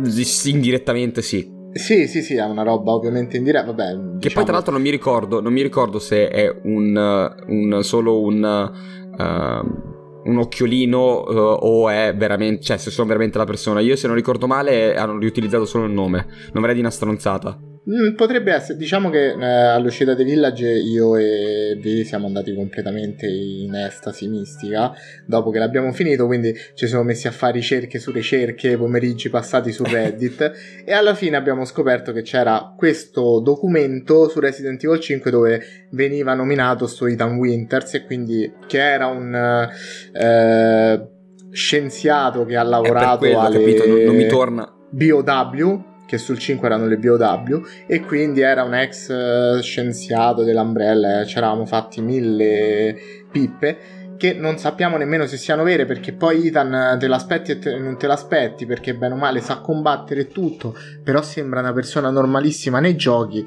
[0.45, 1.53] Indirettamente sì.
[1.73, 3.67] Sì, sì, sì, è una roba ovviamente indiretta.
[3.67, 4.19] Vabbè, diciamo...
[4.19, 8.21] Che poi tra l'altro non mi ricordo, non mi ricordo se è un, un solo
[8.21, 8.73] un.
[9.17, 9.94] Uh,
[10.25, 13.81] un occhiolino uh, o è veramente, cioè se sono veramente la persona.
[13.81, 17.59] Io se non ricordo male hanno riutilizzato solo il nome, non vorrei di una stronzata.
[17.91, 23.27] Mm, potrebbe essere, diciamo che eh, all'uscita di Village io e Vi siamo andati completamente
[23.27, 24.95] in estasi mistica
[25.27, 29.71] dopo che l'abbiamo finito, quindi ci siamo messi a fare ricerche su ricerche, pomeriggi passati
[29.71, 35.31] su Reddit e alla fine abbiamo scoperto che c'era questo documento su Resident Evil 5
[35.31, 39.69] dove veniva nominato sto Ethan Winters e quindi che era un
[40.15, 41.09] eh,
[41.51, 43.59] scienziato che ha lavorato quello, alle...
[43.59, 44.73] capito, non, non mi torna.
[44.89, 51.21] BOW che sul 5 erano le BOW e quindi era un ex eh, scienziato dell'Umbrella
[51.21, 52.97] e ci eravamo fatti mille
[53.31, 57.77] pippe che non sappiamo nemmeno se siano vere perché poi Ethan te l'aspetti e te,
[57.77, 62.79] non te l'aspetti perché bene o male sa combattere tutto però sembra una persona normalissima
[62.79, 63.45] nei giochi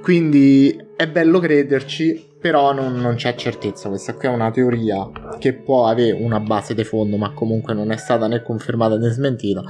[0.00, 3.88] quindi è bello crederci però non, non, c'è certezza.
[3.88, 7.90] Questa qui è una teoria che può avere una base di fondo ma comunque non
[7.90, 9.60] è stata né confermata né smentita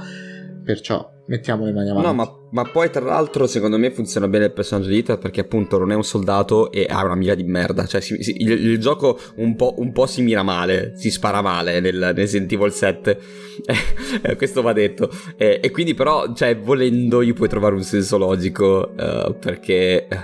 [0.63, 2.07] perciò mettiamo le mani avanti.
[2.07, 5.41] No, ma, ma, poi tra l'altro secondo me funziona bene il personaggio di Ethan perché
[5.41, 7.85] appunto non è un soldato e ha una mira di merda.
[7.85, 11.41] Cioè si, si, il, il, gioco un po', un po', si mira male, si spara
[11.41, 13.19] male nel, nel Resident Evil 7.
[14.21, 15.09] Eh, questo va detto.
[15.35, 20.17] Eh, e quindi però, cioè, volendo gli puoi trovare un senso logico uh, perché eh,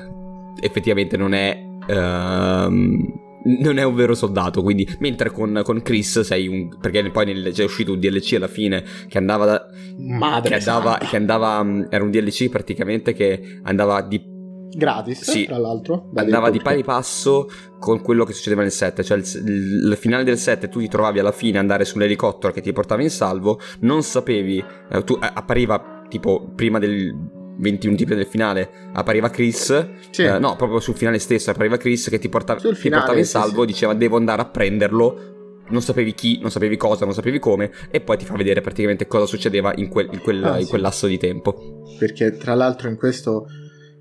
[0.61, 1.61] effettivamente non è...
[1.87, 6.77] Uh, non è un vero soldato, quindi mentre con, con Chris sei un...
[6.79, 9.67] perché poi nel, c'è uscito un DLC alla fine che andava da...
[9.97, 14.33] Madre che andava, che andava, mm, era un DLC praticamente che andava di
[14.75, 17.47] gratis sì, tra l'altro andava di pari passo
[17.79, 20.89] con quello che succedeva nel 7 cioè il, il, il, finale del 7 tu ti
[20.89, 25.31] trovavi alla fine andare sull'elicottero che ti portava in salvo non sapevi eh, tu, eh,
[25.33, 27.13] appariva tipo prima del
[27.57, 30.23] 20 minuti prima del finale appariva Chris, sì.
[30.23, 33.25] eh, no, proprio sul finale stesso appariva Chris che ti portava, finale, ti portava in
[33.25, 33.73] salvo, sì, sì.
[33.73, 35.33] diceva devo andare a prenderlo.
[35.67, 39.07] Non sapevi chi, non sapevi cosa, non sapevi come, e poi ti fa vedere praticamente
[39.07, 41.83] cosa succedeva in, quel, in, quel, ah, in quel lasso di tempo.
[41.97, 43.47] Perché tra l'altro in questo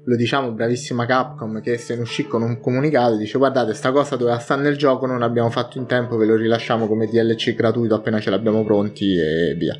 [0.05, 4.17] lo diciamo bravissima Capcom che se ne uscì con un comunicato dice guardate sta cosa
[4.17, 7.95] doveva stare nel gioco non abbiamo fatto in tempo ve lo rilasciamo come DLC gratuito
[7.95, 9.75] appena ce l'abbiamo pronti e via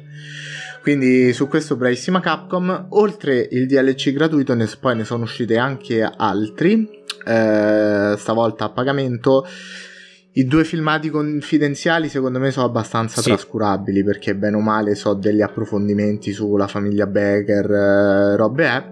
[0.85, 2.89] quindi su questo bravissima Capcom.
[2.91, 6.87] Oltre il DLC gratuito, ne, poi ne sono uscite anche altri,
[7.27, 9.47] eh, stavolta a pagamento.
[10.33, 13.29] I due filmati confidenziali secondo me sono abbastanza sì.
[13.31, 18.85] trascurabili perché bene o male so degli approfondimenti sulla famiglia Becker, eh, robe è.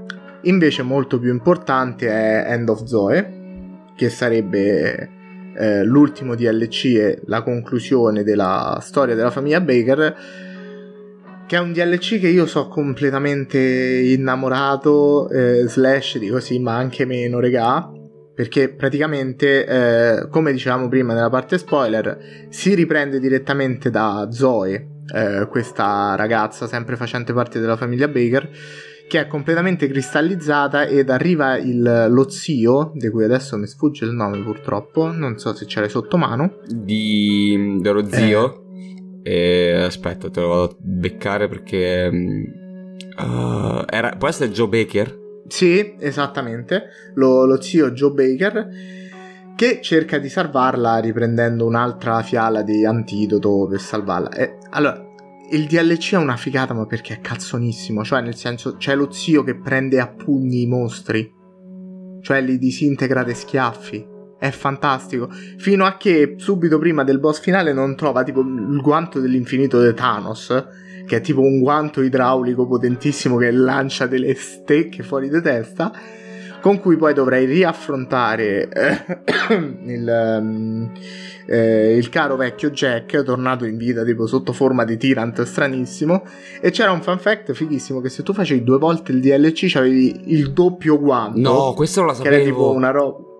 [0.44, 5.10] Invece molto più importante è End of Zoe, che sarebbe
[5.54, 10.51] eh, l'ultimo DLC e la conclusione della storia della famiglia Baker
[11.46, 17.04] che è un DLC che io so completamente innamorato eh, slash di così ma anche
[17.04, 17.90] meno regà
[18.34, 25.46] perché praticamente eh, come dicevamo prima nella parte spoiler si riprende direttamente da Zoe eh,
[25.50, 28.50] questa ragazza sempre facente parte della famiglia Baker
[29.12, 34.12] che è completamente cristallizzata ed arriva il, lo zio, di cui adesso mi sfugge il
[34.12, 36.60] nome purtroppo, non so se ce l'hai sotto mano.
[36.66, 38.61] Di, dello zio?
[39.22, 42.10] E, aspetta, te lo vado a beccare perché...
[43.16, 45.20] Uh, era, può essere Joe Baker?
[45.46, 48.68] Sì, esattamente, lo, lo zio Joe Baker
[49.54, 54.30] che cerca di salvarla riprendendo un'altra fiala di antidoto per salvarla.
[54.30, 55.00] E, allora,
[55.50, 58.02] il DLC è una figata, ma perché è cazzonissimo.
[58.02, 61.30] Cioè, nel senso, c'è lo zio che prende a pugni i mostri.
[62.22, 64.04] Cioè, li disintegra dei schiaffi.
[64.42, 65.28] È fantastico.
[65.30, 69.94] Fino a che subito prima del boss finale non trova tipo il guanto dell'infinito di
[69.94, 70.66] Thanos.
[71.06, 75.92] Che è tipo un guanto idraulico potentissimo che lancia delle stecche fuori di testa
[76.60, 79.54] con cui poi dovrei riaffrontare eh,
[79.86, 80.92] il, um,
[81.46, 86.24] eh, il, caro vecchio Jack, tornato in vita tipo sotto forma di Tyrant stranissimo.
[86.60, 90.32] E c'era un fan fact fighissimo che se tu facevi due volte il DLC avevi
[90.32, 91.38] il doppio guanto.
[91.38, 92.34] No, questo non la sapevo.
[92.34, 93.30] Che era tipo una roba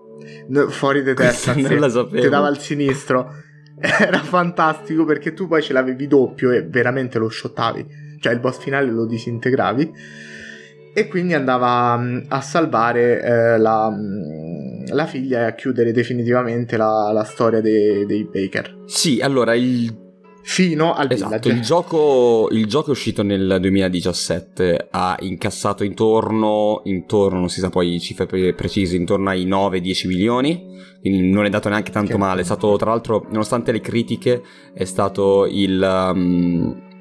[0.69, 1.53] fuori di testa.
[1.55, 2.21] non la sapevo.
[2.21, 3.33] Ti dava al sinistro.
[3.79, 7.85] Era fantastico perché tu poi ce l'avevi doppio e veramente lo shottavi.
[8.19, 9.91] Cioè il boss finale lo disintegravi
[10.95, 16.77] e quindi andava mm, a salvare eh, la, mm, la, figlia e a chiudere definitivamente
[16.77, 18.83] la, la storia dei, dei, Baker.
[18.85, 20.02] Sì, allora il...
[20.43, 27.39] Fino al esatto, il gioco, il gioco, è uscito nel 2017, ha incassato intorno, intorno,
[27.39, 30.65] non si sa poi cifre pre- precise, intorno ai 9-10 milioni,
[30.99, 34.43] quindi non è dato neanche tanto che male, è stato tra l'altro, nonostante le critiche,
[34.73, 36.11] è stato il...
[36.13, 36.91] Um,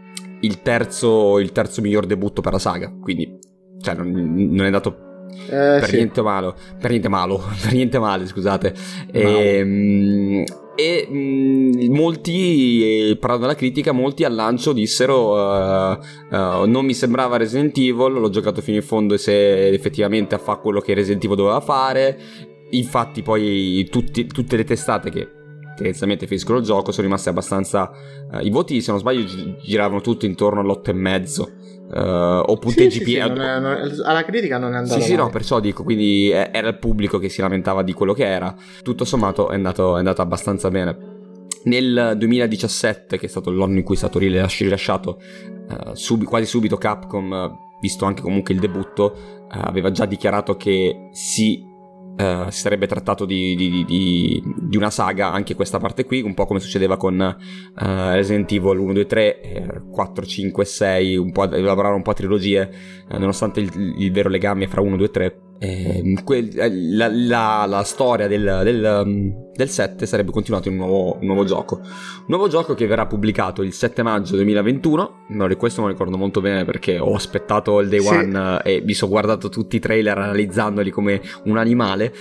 [0.43, 3.39] il terzo, il terzo miglior debutto per la saga, quindi
[3.81, 5.97] cioè non, non è dato eh, per sì.
[5.97, 8.75] niente malo, per niente malo, per niente male, scusate.
[9.11, 10.45] E,
[10.75, 15.99] e mh, molti, eh, parlando della critica, molti al lancio dissero uh,
[16.31, 20.57] uh, non mi sembrava Resident Evil, l'ho giocato fino in fondo e se effettivamente fa
[20.57, 22.19] quello che Resident Evil doveva fare.
[22.71, 25.29] Infatti poi tutti, tutte le testate che
[25.77, 27.91] tendenzialmente finiscono il gioco sono rimaste abbastanza...
[28.33, 29.25] Uh, I voti, se non sbaglio,
[29.63, 31.61] giravano tutti intorno all'8,5
[31.95, 33.53] Uh, o punteggi sì, sì, sì, non è,
[34.03, 37.29] alla critica non è andato sì sì no perciò dico quindi era il pubblico che
[37.29, 38.55] si lamentava di quello che era.
[38.83, 40.97] Tutto sommato è andato, è andato abbastanza bene.
[41.65, 45.21] Nel 2017 che è stato l'anno in cui è stato rilasciato
[45.69, 51.09] uh, sub, quasi subito Capcom visto anche comunque il debutto uh, aveva già dichiarato che
[51.13, 51.71] si
[52.15, 56.35] Uh, si sarebbe trattato di, di, di, di, una saga, anche questa parte qui, un
[56.35, 61.45] po' come succedeva con uh, Resident Evil 1, 2, 3, 4, 5, 6, un po'
[61.47, 62.71] lavorare un po' a trilogie,
[63.09, 67.67] uh, nonostante il, il, vero legame fra 1, 2 e 3 eh, que- la, la,
[67.69, 71.77] la, storia del, del, um, del, 7 sarebbe continuata in un nuovo, un nuovo, gioco.
[71.77, 75.27] Un nuovo gioco che verrà pubblicato il 7 maggio 2021.
[75.29, 78.83] No, questo me lo ricordo molto bene perché ho aspettato il day one eh, e
[78.83, 82.13] mi sono guardato tutti i trailer analizzandoli come un animale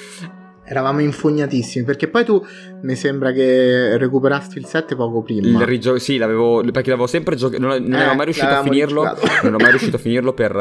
[0.71, 2.41] eravamo infognatissimi perché poi tu
[2.83, 5.45] mi sembra che recuperasti il 7 poco prima.
[5.45, 8.63] Il rigio- sì, l'avevo perché l'avevo sempre giocato, non, non eh, ero mai riuscito a
[8.63, 9.03] finirlo.
[9.43, 10.51] non ho mai riuscito a finirlo per,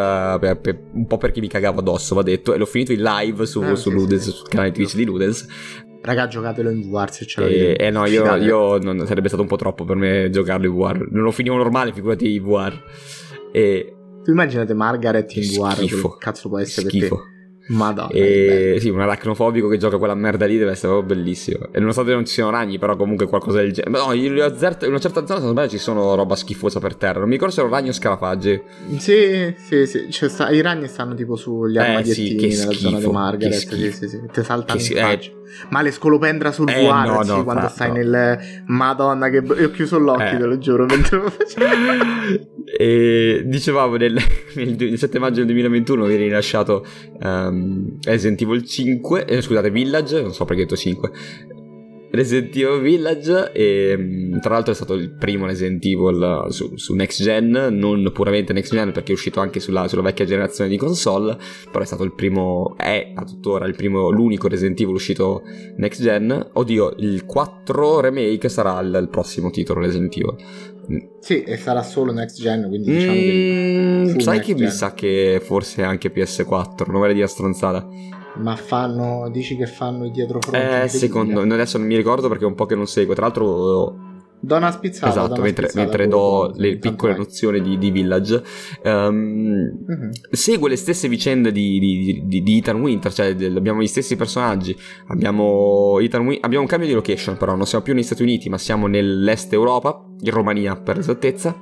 [0.41, 3.47] per, per, un po' perché mi cagavo addosso, va detto, e l'ho finito in live
[3.47, 4.31] su, ah, su sì, Ludens, sì.
[4.31, 5.47] sul canale Twitch di Ludens.
[6.03, 7.77] Raga, giocatelo in VR se ce l'avete.
[7.77, 10.75] Eh, eh no, io, io non, sarebbe stato un po' troppo per me giocarlo in
[10.75, 11.07] VR.
[11.09, 12.83] Non lo finivo normale, figurati in VR.
[13.53, 13.95] E
[14.25, 17.17] tu immaginate Margaret in VR, che cazzo può essere schifo.
[17.17, 17.40] per te?
[17.71, 18.11] Madonna.
[18.11, 21.69] E sì, un arachnofobico che gioca quella merda lì deve essere proprio bellissimo.
[21.71, 23.97] E nonostante non ci siano ragni, però comunque qualcosa del genere.
[23.97, 27.21] No, in una certa zona, se non sbaglio, ci sono roba schifosa per terra.
[27.21, 28.61] Non mi ricordo se erano ragni o scarafaggi.
[28.97, 30.11] Sì, sì, sì.
[30.11, 30.51] Cioè, sta...
[30.51, 33.55] I ragni stanno tipo sugli armadiettini eh, sì, nella zona di Margaret.
[33.55, 34.21] Sì, sì, sì.
[34.33, 35.31] Ti saltano in faccia.
[35.31, 37.95] Eh, ma le scolopendra sul eh, VR, no, no, quando stai no.
[37.95, 38.63] nel...
[38.67, 39.37] Madonna, che...
[39.39, 40.39] Io ho chiuso l'occhio, eh.
[40.39, 41.67] te lo giuro, mentre lo facevo.
[42.79, 44.15] e dicevamo, nel,
[44.55, 46.85] nel 7 maggio del 2021 viene rilasciato
[47.23, 51.11] um, Resident Evil 5, eh, scusate, Village, non so perché ho detto 5,
[52.13, 56.95] Resident Evil Village e mm, tra l'altro è stato il primo Resident Evil su, su
[56.95, 60.77] next gen, non puramente next gen perché è uscito anche sulla, sulla, vecchia generazione di
[60.77, 61.39] console,
[61.71, 65.43] però è stato il primo, è a tuttora il primo, l'unico Resident Evil uscito
[65.77, 66.51] next gen.
[66.53, 70.35] Oddio, il 4 remake sarà il, il prossimo titolo Resident Evil.
[71.21, 74.21] Sì, e sarà solo next gen, quindi diciamo Mm, che...
[74.21, 77.87] sai che mi sa che forse anche PS4, non vorrei dire stronzata.
[78.37, 79.29] Ma fanno...
[79.31, 80.83] Dici che fanno i dietro fronte?
[80.83, 83.15] Eh, secondo adesso non mi ricordo perché è un po' che non seguo.
[83.15, 84.10] Tra l'altro,
[84.43, 85.09] Do una spizzata.
[85.11, 88.43] esatto, una mentre, spizzata mentre do le piccole nozioni di, di Village,
[88.83, 89.15] ehm,
[89.87, 90.11] Mhm.
[90.31, 94.17] segue le stesse vicende di, di- di- di Ethan Winter, cioè del- abbiamo gli stessi
[94.17, 94.75] personaggi,
[95.09, 98.57] abbiamo, Ethan abbiamo un cambio di location però, non siamo più negli Stati Uniti ma
[98.59, 101.57] siamo nell'est Europa, in Romania per esattezza,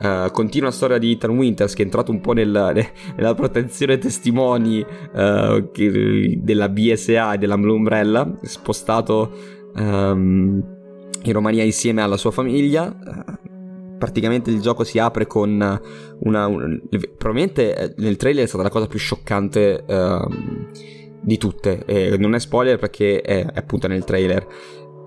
[0.00, 3.34] Eh, continua la storia di Ethan Winters che è entrato un po' nel- ne- nella
[3.34, 4.80] protezione testimoni
[5.14, 9.30] eh, che- della BSA e della Blue Umbrella, spostato
[9.76, 10.71] ehm,
[11.24, 12.88] in Romania insieme alla sua famiglia.
[12.90, 13.50] Eh,
[13.98, 15.50] praticamente il gioco si apre con
[16.20, 16.80] una, un-
[17.16, 20.70] probabilmente eh, nel trailer è stata la cosa più scioccante ehm,
[21.22, 21.84] di tutte.
[21.86, 24.46] E non è spoiler perché è, è appunto nel trailer.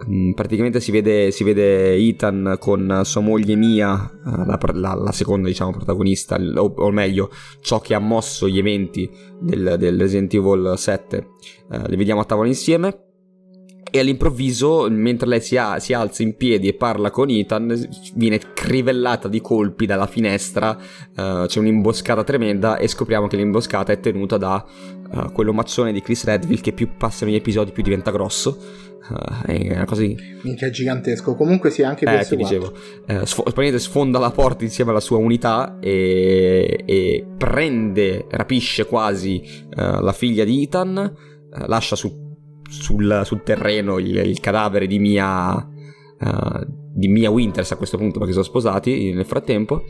[0.10, 5.12] Mm, praticamente si vede, si vede Ethan con sua moglie Mia eh, la, la- la
[5.14, 7.30] seconda diciamo protagonista o, o meglio
[7.62, 11.28] ciò che ha mosso gli eventi del, del Resident Evil 7
[11.72, 13.05] Eh, li vediamo a tavola insieme
[13.92, 18.40] e all'improvviso, mentre lei si, a- si alza in piedi e parla con Ethan, viene
[18.54, 20.78] crivellata di colpi dalla finestra.
[21.16, 24.66] eh, c'è un'imboscata tremenda e scopriamo che l'imboscata è tenuta da
[25.14, 28.58] eh, quell'omaccione di Chris Redfield che più passano gli episodi più diventa grosso.
[29.48, 30.18] Eh, è una cosa di...
[30.42, 31.36] Minchia, è gigantesco.
[31.36, 32.28] Comunque sì, anche Eh, PS4.
[32.30, 32.74] ti dicevo.
[33.06, 39.62] Eh, praticamente sfonda la porta insieme alla sua unità e, e prende, rapisce quasi eh,
[39.76, 42.24] la figlia di Ethan, eh, lascia su-
[42.70, 48.20] sul, sul terreno il, il cadavere di Mia, eh, di Mia Winters a questo punto
[48.20, 49.84] perché sono sposati nel frattempo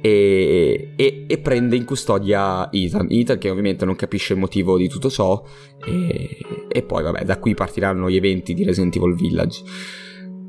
[0.00, 3.06] e, e- e prende in custodia Ethan.
[3.10, 5.42] Ethan che ovviamente non capisce il motivo di tutto ciò
[5.84, 9.62] e, e poi vabbè da qui partiranno gli eventi di Resident Evil Village.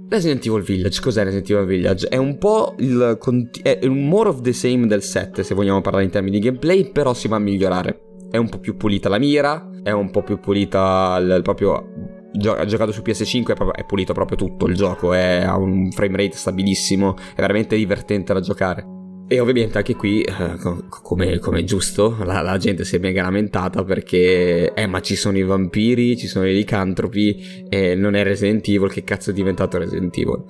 [0.09, 2.07] Resident Evil Village, cos'è Resident Evil Village?
[2.07, 3.17] È un po' il
[3.61, 6.91] è un more of the same del 7 se vogliamo parlare in termini di gameplay,
[6.91, 8.06] però si va a migliorare.
[8.29, 12.15] È un po' più pulita la mira, è un po' più pulita il, il proprio
[12.37, 17.15] giocato su PS5 è, pulito proprio tutto il gioco, è, ha un frame rate stabilissimo,
[17.35, 18.95] è veramente divertente da giocare.
[19.29, 23.23] E ovviamente anche qui, eh, co- come, come giusto, la, la gente si è mega
[23.23, 28.23] lamentata perché, eh, ma ci sono i vampiri, ci sono i licantropi, e non è
[28.23, 30.43] Resident Evil, che cazzo è diventato Resident Evil?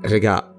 [0.00, 0.52] Regà,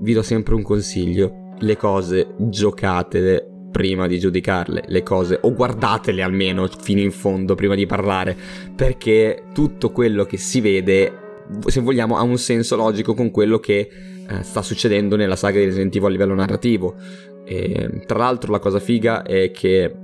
[0.00, 6.22] vi do sempre un consiglio, le cose giocatele prima di giudicarle, le cose, o guardatele
[6.22, 8.36] almeno fino in fondo prima di parlare,
[8.76, 11.12] perché tutto quello che si vede,
[11.66, 13.88] se vogliamo, ha un senso logico con quello che
[14.28, 16.94] eh, sta succedendo nella saga di Resident Evil a livello narrativo.
[17.44, 19.94] E, tra l'altro la cosa figa è che eh,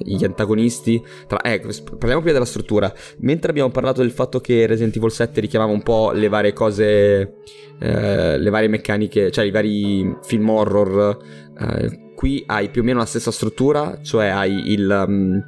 [0.00, 4.94] gli antagonisti tra, sp- parliamo prima della struttura mentre abbiamo parlato del fatto che Resident
[4.94, 7.38] Evil 7 richiamava un po' le varie cose
[7.80, 11.18] eh, le varie meccaniche cioè i vari film horror
[11.58, 15.42] eh, qui hai più o meno la stessa struttura cioè hai il um,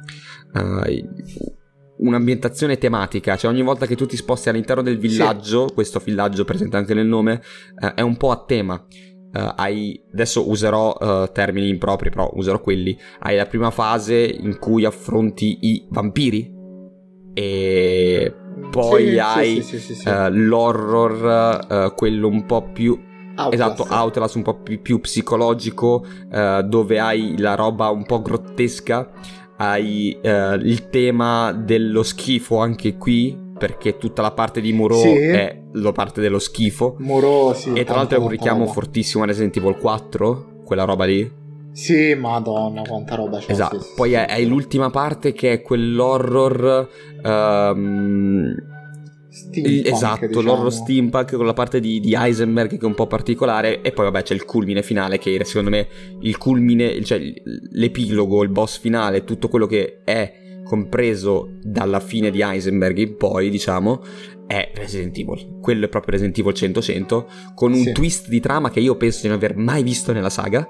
[0.53, 1.09] eh,
[1.97, 6.77] un'ambientazione tematica, cioè ogni volta che tu ti sposti all'interno del villaggio, questo villaggio presente
[6.77, 7.41] anche nel nome,
[7.79, 8.85] eh, è un po' a tema.
[9.33, 12.97] Eh, hai, adesso userò eh, termini impropri, però userò quelli.
[13.19, 16.55] Hai la prima fase in cui affronti i vampiri
[17.33, 18.33] e
[18.71, 20.09] poi Sì, sì, hai sì, sì, sì, sì.
[20.31, 22.99] l'horror, quello un po' più
[23.37, 23.53] Outlast.
[23.53, 29.09] Esatto, Outlast un po' più, più psicologico, eh, dove hai la roba un po' grottesca,
[29.57, 35.13] hai eh, il tema dello schifo anche qui, perché tutta la parte di Muro Sì.
[35.15, 36.95] è la parte dello schifo.
[36.99, 37.73] Morosi.
[37.73, 41.45] e tra l'altro è un richiamo fortissimo a Resident Evil 4, quella roba lì.
[41.71, 43.51] Sì, madonna, quanta roba c'è.
[43.51, 44.15] Esatto, sì, sì, poi sì.
[44.15, 46.89] hai, hai l'ultima parte che è quell'horror...
[47.23, 48.55] ehm,
[49.37, 50.45] Steampunk, esatto, diciamo.
[50.45, 54.05] l'horror steampunk con la parte di, di Heisenberg che è un po' particolare e poi
[54.05, 55.87] vabbè c'è il culmine finale che secondo me
[56.21, 57.21] il culmine, cioè
[57.71, 63.49] l'epilogo, il boss finale, tutto quello che è compreso dalla fine di Heisenberg in poi
[63.49, 64.01] diciamo
[64.47, 67.91] è Resident Evil, quello è proprio Resident Evil 100-100 con un Sì.
[67.93, 70.67] twist di trama che io penso di non aver mai visto nella saga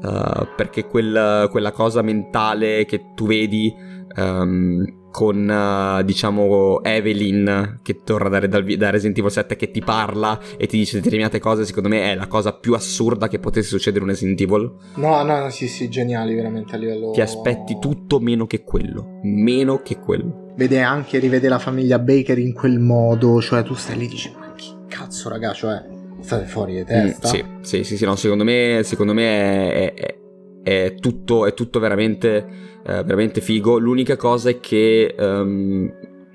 [0.00, 3.74] Uh, perché quel- quella cosa mentale che tu vedi
[4.16, 9.80] ehm, con uh, diciamo Evelyn che torna da, dal- da Resident Evil 7 che ti
[9.80, 13.68] parla e ti dice determinate cose secondo me è la cosa più assurda che potesse
[13.68, 17.10] succedere in un Resident Evil No, no, no, sì, sì, geniali veramente a livello...
[17.10, 22.36] ti aspetti tutto meno che quello meno che quello Vede anche, rivede la famiglia Baker
[22.38, 25.80] in quel modo, cioè tu stai lì e dici, ma che cazzo raga, cioè,
[26.20, 27.28] state fuori di Mm, testa?
[27.28, 30.18] sì, sì, sì, sì, no, secondo me, secondo me è, è-
[30.84, 32.36] è tutto, è tutto veramente,
[32.84, 33.78] eh, veramente figo.
[33.78, 35.92] L'unica cosa è che ehm,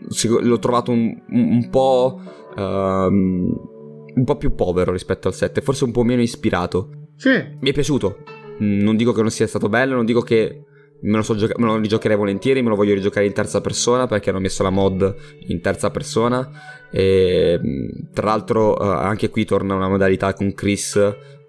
[0.08, 2.20] sic- l'ho trovato un, un- po'.
[2.58, 3.72] ehm,
[4.16, 6.90] un po' più povero rispetto al 7, forse un po' meno ispirato.
[7.16, 7.32] Sì.
[7.60, 8.18] Mi è piaciuto.
[8.62, 10.66] Mm, Non dico che non sia stato bello, non dico che
[11.02, 14.06] me lo, so gioca- me lo rigiocherei volentieri, me lo voglio rigiocare in terza persona
[14.08, 15.16] perché hanno messo la mod
[15.48, 16.48] in terza persona.
[16.92, 20.96] E, mm, tra l'altro eh, anche qui torna una modalità con Chris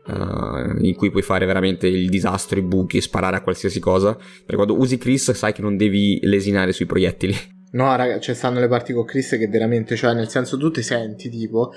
[0.07, 4.15] eh, in cui puoi fare veramente il disastro, i buchi, sparare a qualsiasi cosa.
[4.15, 7.35] Perché quando usi Chris sai che non devi lesinare sui proiettili.
[7.75, 10.81] No, raga, ci stanno le parti con Chris che veramente, cioè, nel senso, tu ti
[10.81, 11.73] senti tipo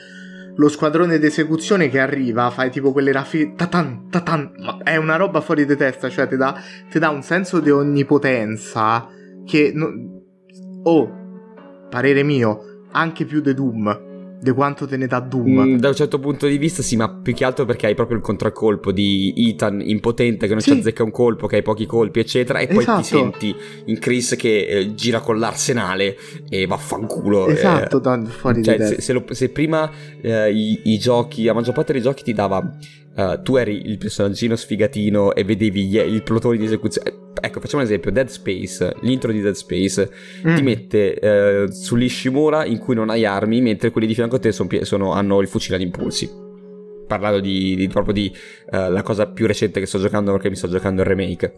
[0.56, 3.54] lo squadrone d'esecuzione che arriva, fai tipo quelle raffi.
[3.56, 6.56] Tatan, tatan, ma è una roba fuori di testa, cioè, ti dà,
[6.88, 9.08] ti dà un senso di onnipotenza
[9.44, 9.72] che.
[9.74, 10.22] no-
[10.84, 11.12] oh,
[11.90, 14.07] parere mio, anche più di Doom.
[14.40, 15.60] Di quanto te ne dà Doom.
[15.62, 18.18] Mm, da un certo punto di vista sì, ma più che altro perché hai proprio
[18.18, 20.72] il contraccolpo di Ethan impotente che non Sì.
[20.74, 23.02] ci azzecca un colpo, che hai pochi colpi, eccetera, e poi Esatto.
[23.02, 26.16] ti senti in Chris che eh, gira con l'arsenale
[26.50, 27.48] e vaffanculo.
[27.48, 27.54] eh.
[27.54, 29.90] Esatto, da- fuori Cioè, di se, se lo- se prima
[30.22, 32.76] eh, i, i giochi, la maggior parte dei giochi ti dava.
[33.18, 37.26] Eh, tu eri il personaggino sfigatino e vedevi gli- il plotone di esecuzione.
[37.42, 40.10] Ecco, facciamo un esempio: Dead Space, l'intro di Dead Space
[40.42, 40.64] ti Mm.
[40.66, 44.68] mette eh, sull'Ishimura in cui non hai armi, mentre quelli di fianco a te son
[44.68, 46.30] pie- sono- hanno il fucile ad impulsi.
[47.08, 48.34] Parlando di, di- proprio di
[48.72, 51.54] eh, la cosa più recente che sto giocando perché mi sto giocando il remake.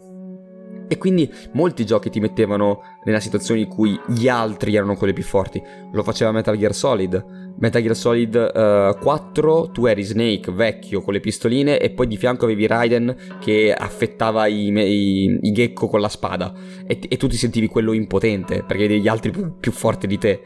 [0.92, 5.22] E quindi molti giochi ti mettevano nella situazione in cui gli altri erano quelli più
[5.22, 5.62] forti.
[5.92, 7.52] Lo faceva Metal Gear Solid.
[7.58, 12.16] Metal Gear Solid eh, 4, tu eri Snake vecchio con le pistoline e poi di
[12.16, 16.52] fianco avevi Raiden che affettava i, i- i gecko con la spada.
[16.84, 20.42] E, e tu ti sentivi quello impotente perché gli altri più, più forti di te.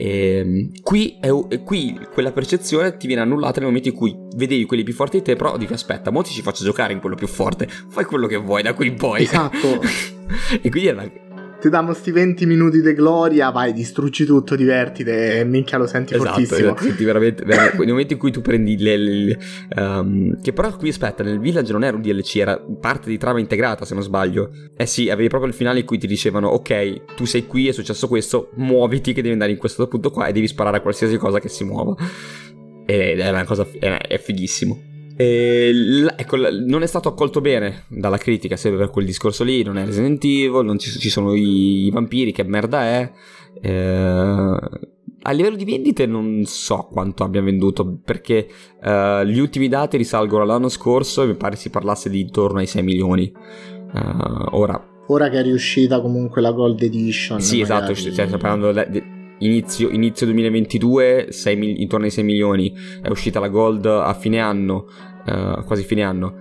[0.00, 4.64] E, qui, è- e qui quella percezione ti viene annullata nel momento in cui vedevi
[4.64, 7.16] quelli più forti di te, però dici aspetta, mo ti ci faccio giocare in quello
[7.16, 9.22] più forte, fai quello che vuoi da qui in poi.
[9.22, 9.80] Esatto.
[10.62, 11.10] e quindi era,
[11.60, 16.14] Ti diamo sti 20 minuti di gloria, vai, distruggi tutto, divertite e minchia lo senti
[16.14, 16.58] esatto, fortissimo.
[16.58, 19.38] esatto, senti veramente, veramente- nel momento in cui tu prendi le, le-
[19.74, 23.40] ehm, che però qui aspetta, nel village non era un DLC, era parte di trama
[23.40, 24.50] integrata se non sbaglio.
[24.76, 27.72] Eh sì, avevi proprio il finale in cui ti dicevano ok, tu sei qui, è
[27.72, 31.16] successo questo, muoviti che devi andare in questo punto qua e devi sparare a qualsiasi
[31.16, 31.96] cosa che si muova.
[32.86, 34.87] Ed è una cosa, è, è fighissimo.
[35.20, 39.42] E l- ecco, l- non è stato accolto bene dalla critica sempre per quel discorso
[39.42, 43.10] lì, non è Resident Evil, non ci, ci sono i, i vampiri, che merda è.
[43.60, 44.58] Eh,
[45.22, 48.48] a livello di vendite non so quanto abbia venduto perché
[48.80, 52.66] eh, gli ultimi dati risalgono all'anno scorso e mi pare si parlasse di intorno ai
[52.66, 53.24] 6 milioni.
[53.94, 54.00] Eh,
[54.52, 57.40] ora, Ora che è riuscita comunque la Gold Edition.
[57.40, 62.24] sì, esatto, magari- cioè, stiamo parlando de- inizio, inizio 2022, 6 mil- intorno ai 6
[62.24, 62.72] milioni,
[63.02, 64.86] è uscita la Gold a fine anno,
[65.26, 66.34] eh, quasi fine anno,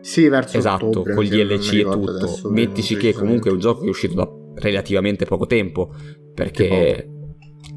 [0.00, 2.10] Sì, verso esatto, ottobre, con gli DLC e tutto.
[2.10, 5.94] adesso Mettici che comunque è un gioco che è uscito da relativamente poco tempo,
[6.34, 7.08] perché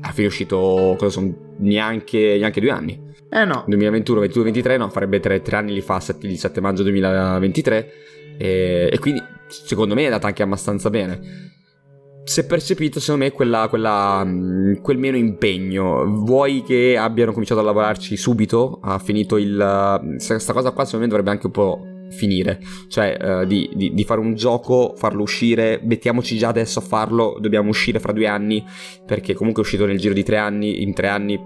[0.01, 3.01] alla fine è uscito, cosa sono, neanche, neanche due anni.
[3.29, 6.61] Eh no, 2021, 22, 23, no, farebbe tre, tre anni, li fa set- il 7
[6.61, 7.91] maggio 2023
[8.37, 11.53] e, e quindi secondo me è andata anche abbastanza bene.
[12.27, 16.03] Si è percepito secondo me quella, quella, mh, quel meno impegno.
[16.05, 18.79] Vuoi che abbiano cominciato a lavorarci subito?
[18.81, 20.17] Ha finito il...
[20.17, 22.59] Questa cosa qua secondo me dovrebbe anche un po' finire.
[22.87, 27.37] Cioè eh, di, di- di fare un gioco, farlo uscire, mettiamoci già adesso a farlo,
[27.39, 28.65] dobbiamo uscire fra due anni
[29.05, 31.39] perché comunque è uscito nel giro di tre anni, in tre anni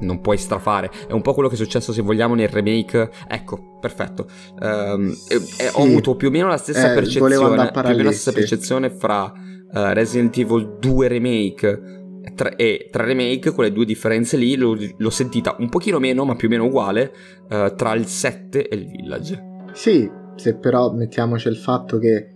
[0.00, 0.90] non puoi strafare.
[1.06, 3.10] È un po' quello che è successo, se vogliamo, nel remake.
[3.28, 4.26] Ecco, perfetto.
[4.60, 5.88] Ehm, e- e ho Sì.
[5.88, 7.34] avuto più o meno la stessa Eh, percezione.
[7.36, 9.32] Più o meno la stessa percezione fra
[9.76, 12.00] eh, Resident Evil 2 Remake
[12.34, 16.34] tra- e tra remake, quelle due differenze lì, l'ho, l'ho sentita un pochino meno, ma
[16.36, 17.12] più o meno uguale,
[17.48, 19.42] eh, tra il 7 e il Village.
[19.72, 22.32] sì, se però mettiamoci il fatto che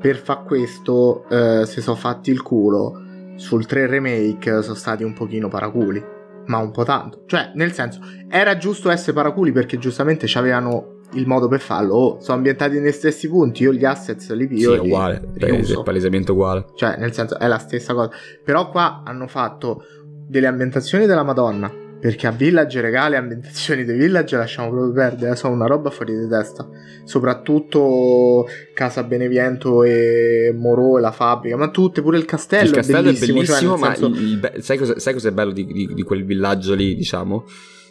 [0.00, 3.02] per far questo eh, si sono fatti il culo
[3.36, 6.02] sul 3 remake sono stati un pochino paraculi,
[6.46, 7.22] ma un po' tanto.
[7.26, 11.94] Cioè, nel senso, era giusto essere paraculi perché giustamente c'avevano il modo per farlo.
[11.94, 14.86] Oh, sono ambientati nei stessi punti, io gli assets li Sì, pio è e li
[14.86, 16.66] uguale, è palesemente uguale.
[16.74, 18.10] Cioè, nel senso, è la stessa cosa.
[18.44, 21.84] Però qua hanno fatto delle ambientazioni della Madonna.
[21.98, 25.32] Perché a Village, regale, le ambientazioni di Village lasciamo proprio perdere.
[25.32, 26.68] eh, Sono una roba fuori di testa.
[27.04, 31.56] Soprattutto Casa Beneviento e Moreau e la fabbrica.
[31.56, 33.40] Ma tutte, pure il castello, il castello è bellissimo.
[33.40, 35.64] è bellissimo, cioè, ma nel senso- il- il be- sai, cosa, sai cos'è bello di,
[35.66, 37.44] di- di quel villaggio lì, diciamo?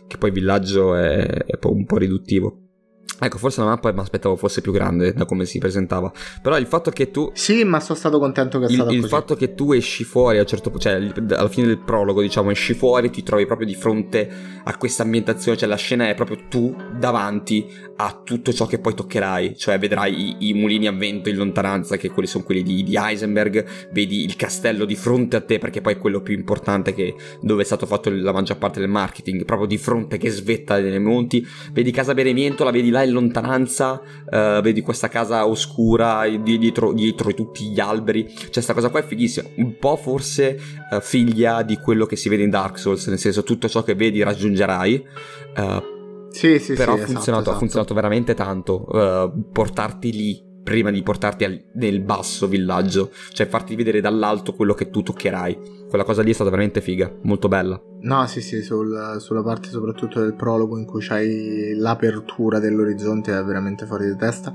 [0.07, 2.59] Che poi il villaggio è, è un po' riduttivo.
[3.19, 6.11] Ecco, forse la mappa mi aspettavo fosse più grande da come si presentava.
[6.41, 7.31] Però il fatto che tu.
[7.33, 10.37] Sì, ma sono stato contento che è stato Il, il fatto che tu esci fuori
[10.37, 13.67] a un certo punto, cioè alla fine del prologo, diciamo, esci fuori, ti trovi proprio
[13.67, 14.29] di fronte
[14.63, 17.65] a questa ambientazione, cioè la scena è proprio tu davanti
[17.97, 21.95] a tutto ciò che poi toccherai, cioè vedrai i, i mulini a vento in lontananza,
[21.95, 25.79] che quelli sono quelli di, di Heisenberg, vedi il castello di fronte a te, perché
[25.79, 29.45] poi è quello più importante che dove è stato fatto la maggior parte del marketing,
[29.45, 34.01] proprio di fronte che svetta nei monti, vedi casa Beremiento, la vedi là in lontananza,
[34.29, 38.99] eh, vedi questa casa oscura di- dietro, dietro tutti gli alberi, cioè sta cosa qua
[38.99, 40.59] è fighissima, un po' forse
[40.91, 43.95] eh, figlia di quello che si vede in Dark Souls, nel senso tutto ciò che
[43.95, 45.05] vedi raggiungerai,
[45.55, 45.83] eh,
[46.29, 47.57] Sì, sì, però sì, ha, esatto, funzionato, ha esatto.
[47.59, 48.85] funzionato veramente tanto
[49.51, 54.89] portarti lì prima di portarti al- nel basso villaggio, cioè farti vedere dall'alto quello che
[54.89, 55.83] tu toccherai.
[55.87, 57.79] Quella cosa lì è stata veramente figa, molto bella.
[58.01, 63.43] No, sì, sì, sul- sulla parte soprattutto del prologo in cui c'hai l'apertura dell'orizzonte è
[63.43, 64.51] veramente fuori di testa,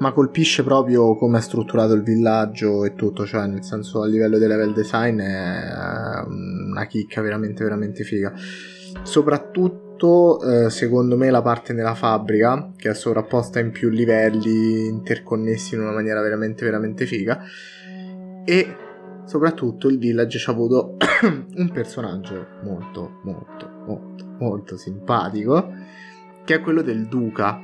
[0.00, 4.38] ma colpisce proprio come è strutturato il villaggio e tutto, cioè nel senso a livello
[4.38, 8.32] di level design è una chicca veramente, veramente figa.
[9.02, 15.74] Soprattutto, eh, secondo me, la parte nella fabbrica, che è sovrapposta in più livelli interconnessi
[15.74, 17.40] in una maniera veramente, veramente figa.
[18.44, 18.76] E
[19.24, 20.96] soprattutto il village ci ha avuto
[21.56, 25.72] un personaggio molto, molto, molto, molto simpatico,
[26.44, 27.60] che è quello del duca.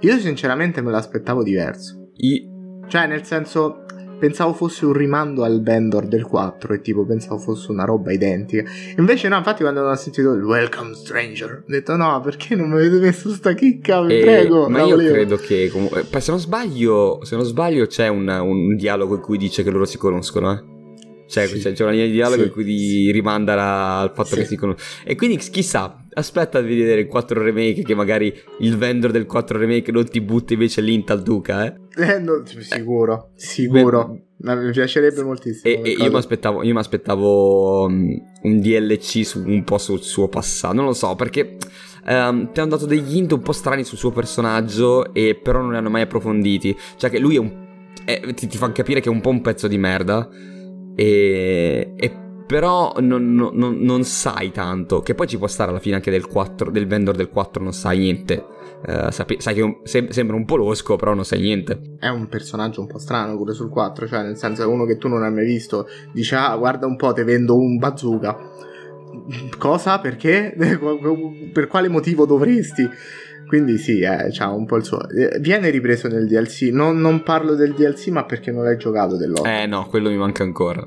[0.00, 2.10] Io sinceramente me l'aspettavo diverso.
[2.16, 2.48] I-
[2.86, 3.84] Cioè, nel senso,
[4.20, 8.70] pensavo fosse un rimando al Bendor del 4 e tipo pensavo fosse una roba identica.
[8.98, 12.98] Invece no, infatti quando ho sentito Welcome Stranger, ho detto no, perché non mi avete
[13.00, 14.68] messo sta chicca, vi e- prego.
[14.68, 15.12] ma io volevo.
[15.14, 19.20] credo che comunque, poi se non sbaglio, se non sbaglio c'è un, un dialogo in
[19.22, 20.62] cui dice che loro si conoscono, eh.
[21.26, 21.60] Cioè, Sì.
[21.60, 24.44] c'è, c'è una linea di dialogo Sì, in cui di- rimanda la- al fatto che
[24.44, 24.84] si conoscono.
[25.04, 29.58] E quindi chissà, aspetta di vedere il 4 remake che magari il vendor del 4
[29.58, 31.74] remake non ti butti invece l'int al Duca, eh.
[31.96, 34.18] Eh, no, sicuro, sicuro.
[34.42, 35.72] Ma mi piacerebbe moltissimo.
[35.72, 38.08] E, e io mi aspettavo, io mi aspettavo um,
[38.42, 41.56] un DLC su, un po' sul suo passato, non lo so, perché
[42.06, 45.72] ehm, ti hanno dato degli hint un po' strani sul suo personaggio e però non
[45.72, 46.76] li hanno mai approfonditi.
[46.96, 47.52] Cioè che lui è un...
[48.04, 50.28] è- ti, ti fa capire che è un po' un pezzo di merda
[50.94, 51.92] e...
[51.96, 56.10] e però non, non- non- sai tanto, che poi ci può stare alla fine anche
[56.10, 58.44] del 4, del vendor del 4 non sai niente.
[58.84, 61.80] Eh, sapi- sai che un- sem- sembra un po' losco, però non sai niente.
[62.00, 64.96] È un personaggio un po' strano pure sul 4, cioè nel senso è uno che
[64.98, 68.36] tu non hai mai visto, dice ah guarda un po' te vendo un bazooka.
[69.58, 70.00] Cosa?
[70.00, 70.54] Perché?
[71.52, 72.88] per quale motivo dovresti?
[73.46, 75.08] Quindi sì, eh, c'ha un po' il suo...
[75.08, 79.16] eh, Viene ripreso nel DLC, non, non parlo del DLC ma perché non l'hai giocato
[79.16, 79.44] dell'otto.
[79.48, 80.86] Eh no, quello mi manca ancora.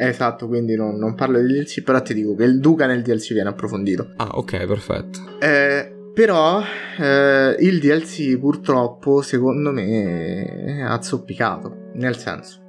[0.00, 3.32] Esatto, quindi non, non parlo del DLC, però ti dico che il Duca nel DLC
[3.32, 4.12] viene approfondito.
[4.16, 5.18] Ah, ok, perfetto.
[5.40, 6.62] Eh, però
[6.98, 11.90] eh, il DLC purtroppo secondo me ha zoppicato.
[11.94, 12.60] Nel senso,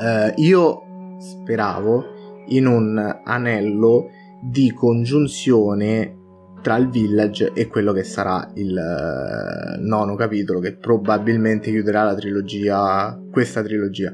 [0.00, 0.82] eh, io
[1.18, 4.08] speravo in un anello
[4.40, 6.16] di congiunzione
[6.62, 12.14] tra il village e quello che sarà il eh, nono capitolo che probabilmente chiuderà la
[12.14, 14.12] trilogia questa trilogia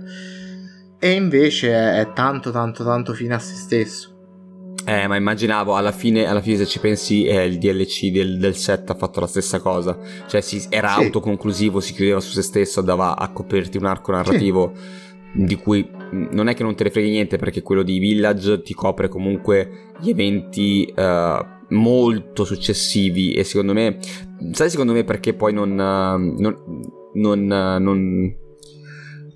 [0.98, 1.70] e invece
[2.00, 4.12] è tanto tanto tanto fine a se stesso
[4.86, 8.54] Eh, ma immaginavo alla fine, alla fine se ci pensi, eh, il DLC del, del
[8.56, 9.98] set ha fatto la stessa cosa.
[10.26, 11.04] Cioè, si- era Sì.
[11.04, 14.72] autoconclusivo, si chiudeva su se stesso, andava a coprirti un arco narrativo
[15.32, 18.60] di cui mh, non è che non te ne freghi niente, perché quello di Village
[18.60, 23.32] ti copre comunque gli eventi eh, molto successivi.
[23.32, 23.98] E secondo me,
[24.52, 25.70] sai, secondo me perché poi non.
[25.70, 26.58] eh, non,
[27.14, 28.36] non, eh, non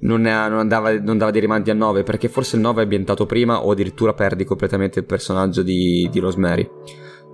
[0.01, 2.82] non, è- non andava, non dava dei rimandi a 9 perché forse il 9 è
[2.84, 6.68] ambientato prima o addirittura perdi completamente il personaggio di, di Rosemary.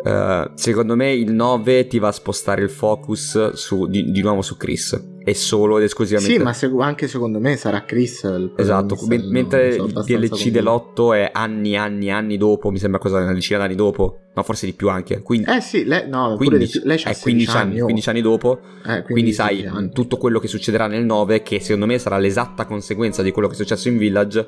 [0.04, 4.42] Eh, secondo me il 9 ti va a spostare il focus su- di, di nuovo
[4.42, 8.52] su Chris e solo ed esclusivamente Sì, ma sec- anche secondo me sarà Chris il
[8.56, 10.50] Esatto, non- mentre il DLC convinto.
[10.50, 14.66] dell'8 è anni, anni, anni dopo, mi sembra cosa una decina d'anni dopo, no forse
[14.66, 16.88] di più anche, quindi, Eh sì, lei, no, pure di 15, più.
[16.88, 17.84] lei c'ha eh, 15 anni, oh.
[17.84, 19.90] 15 anni dopo, Eh, quindi, sai 16 anni.
[19.92, 23.54] tutto quello che succederà nel 9 che secondo me sarà l'esatta conseguenza di quello che
[23.54, 24.46] è successo in Village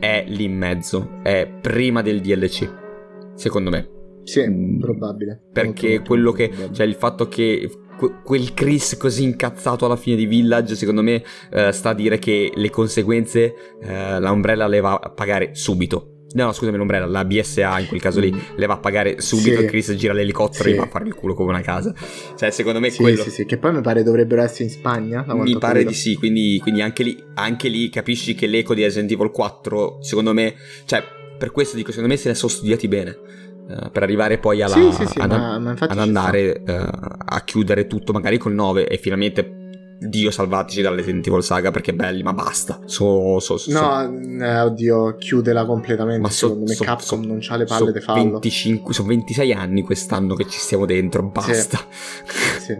[0.00, 2.68] è lì in mezzo è prima del DLC
[3.34, 3.88] secondo me
[4.24, 4.42] Sì,
[4.80, 5.42] probabile.
[5.52, 6.74] perché Molto, molto, quello molto che probabile.
[6.74, 11.22] cioè il fatto che que- quel Chris così incazzato alla fine di Village secondo me
[11.50, 16.08] eh, sta a dire che le conseguenze eh, la Umbrella le va a pagare subito
[16.34, 18.56] No, scusami, l'Umbrella, la BSA in quel caso lì Mm.
[18.56, 19.64] le va a pagare subito Sì.
[19.64, 20.72] e Chris gira l'elicottero e Sì.
[20.74, 21.94] gli va a fare il culo come una casa.
[22.36, 25.24] Cioè, secondo me Sì, quello sì, sì, che poi mi pare dovrebbero essere in Spagna.
[25.28, 25.90] mi pare capito.
[25.90, 29.98] di sì, quindi, quindi anche, lì, anche lì capisci che l'eco di Resident Evil 4,
[30.02, 30.54] secondo me,
[30.86, 31.04] cioè
[31.38, 33.16] per questo dico, secondo me se ne sono studiati bene.
[33.68, 36.88] Eh, per arrivare poi alla, Sì, sì, sì, ad, ma- ma ad andare eh,
[37.26, 39.58] a chiudere tutto magari col 9 e finalmente
[39.96, 45.16] Dio salvateci dalle Evil saga perché belli ma basta so, so, so- No, eh, oddio,
[45.16, 46.20] chiudela completamente.
[46.20, 48.22] ma Secondo me Capcom non c'ha le palle di farlo.
[48.32, 51.78] 25 sono 26 anni quest'anno che ci stiamo dentro basta
[52.58, 52.74] Sì,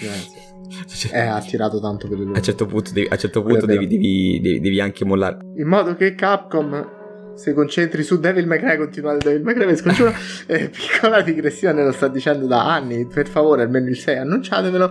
[0.00, 0.46] grazie.
[0.86, 3.64] Cioè, Eh, ha tirato tanto per il a un certo punto, devi, a certo punto
[3.66, 6.96] devi- devi- devi anche mollare In modo che Capcom
[7.38, 10.12] si concentri su Devil May Cry, continuare Devil May Cry per scongiuro.
[10.46, 13.06] eh, piccola digressione, lo sto dicendo da anni.
[13.06, 14.90] Per favore, almeno il 6 annunciatevelo.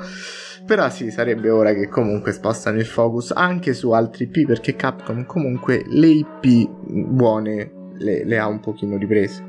[0.65, 5.25] Però sì, sarebbe ora che comunque spostano il focus anche su altri IP perché Capcom
[5.25, 9.43] comunque le IP buone le, le ha un pochino riprese.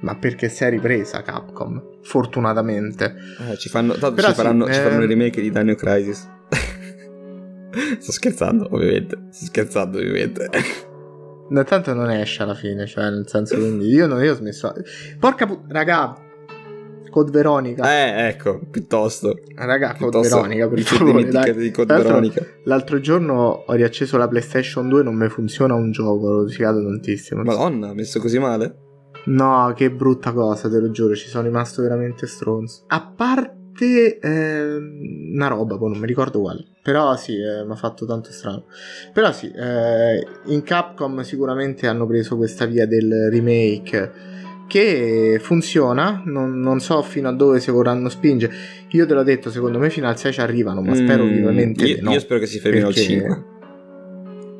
[0.00, 1.98] Ma perché si è ripresa Capcom?
[2.02, 3.14] Fortunatamente.
[3.50, 6.28] Eh, ci fanno, tanto Però ci sì, faranno, ci faranno il remake di Dino Crisis
[7.98, 10.48] sto scherzando ovviamente sto scherzando ovviamente
[11.48, 14.72] Da tanto non esce alla fine, cioè nel senso quindi io non io ho smesso.
[15.18, 16.20] Porca pu- raga.
[17.10, 17.82] Code Veronica.
[17.90, 21.54] eh ecco piuttosto raga, Code piuttosto Veronica per favore, dai.
[21.54, 25.92] di Code l'altro, Veronica L'altro giorno ho riacceso la PlayStation 2 non mi funziona un
[25.92, 27.42] gioco, l'ho rosicato tantissimo.
[27.42, 28.80] madonna messo così male
[29.26, 32.84] No, che brutta cosa, te lo giuro, ci sono rimasto veramente stronzo.
[32.88, 33.54] A parte
[33.84, 36.64] ehm, una roba, poi non mi ricordo quale.
[36.82, 38.64] Però sì, eh, mi ha fatto tanto strano.
[39.12, 44.12] Però sì, eh, in Capcom sicuramente hanno preso questa via del remake
[44.68, 48.52] che funziona, non, non so fino a dove si vorranno spingere.
[48.90, 51.84] Io te l'ho detto, secondo me fino al 6 ci arrivano, ma spero Mm, vivamente
[51.86, 52.12] io, no.
[52.12, 53.44] io spero che si fermino perché- al 5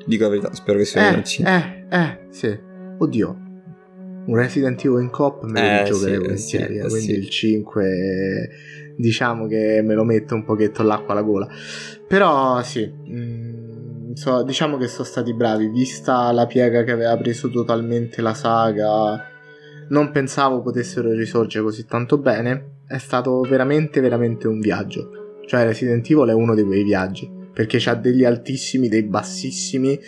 [0.06, 2.58] dico la verità spero che si fermino Eh, al 5 eh, eh, sì.
[2.98, 3.40] Oddio.
[4.26, 7.12] Un Resident Evil in coop me lo Eh, giocherei sì, volentieri, sì, eh, eh, quindi
[7.12, 7.18] sì.
[7.18, 8.48] il 5
[8.96, 11.48] diciamo che me lo metto un pochetto l'acqua alla gola.
[12.08, 17.48] Però sì, mm, so- diciamo che sono stati bravi, vista la piega che aveva preso
[17.50, 19.22] totalmente la saga,
[19.88, 25.10] non pensavo potessero risorgere così tanto bene, è stato veramente veramente un viaggio.
[25.46, 29.98] Cioè Resident Evil è uno di quei viaggi, perché c'ha degli altissimi, dei bassissimi,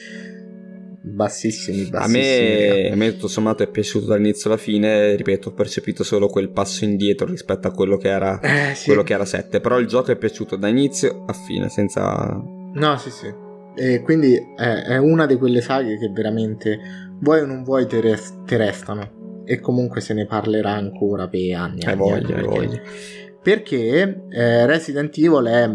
[1.08, 2.82] bassissimi, A bassissimi.
[2.82, 6.50] me, a me tutto sommato è piaciuto dall'inizio alla fine, ripeto, ho percepito solo quel
[6.50, 8.86] passo indietro rispetto a quello che era, Eh, sì.
[8.86, 12.40] quello che era 7, però il gioco è piaciuto da inizio a fine, senza...
[12.74, 13.26] No, sì, sì.
[13.76, 16.78] E quindi è, è una di quelle saghe che veramente
[17.20, 19.42] vuoi o non vuoi te, res- te restano.
[19.44, 21.80] E comunque se ne parlerà ancora per anni.
[21.84, 22.80] Hai anni, voglia, hai perché, voglia.
[23.42, 25.70] perché eh, Resident Evil è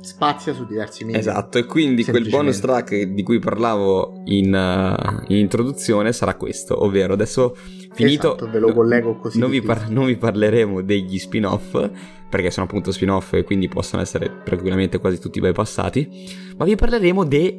[0.00, 1.20] spazia su diversi media.
[1.20, 6.82] Esatto, e quindi quel bonus track di cui parlavo in, uh, in introduzione sarà questo,
[6.84, 7.56] ovvero adesso
[7.92, 8.36] finito...
[8.36, 9.38] Esatto, ve lo collego così.
[9.38, 11.90] Non vi, par- non vi parleremo degli spin-off,
[12.28, 16.08] perché sono appunto spin-off e quindi possono essere tranquillamente quasi tutti bypassati,
[16.56, 17.56] ma vi parleremo de...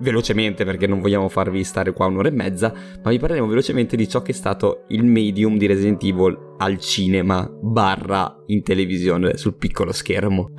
[0.00, 2.72] velocemente, perché non vogliamo farvi stare qua un'ora e mezza,
[3.02, 6.78] ma vi parleremo velocemente di ciò che è stato il medium di Resident Evil al
[6.80, 10.50] cinema barra in televisione sul piccolo schermo.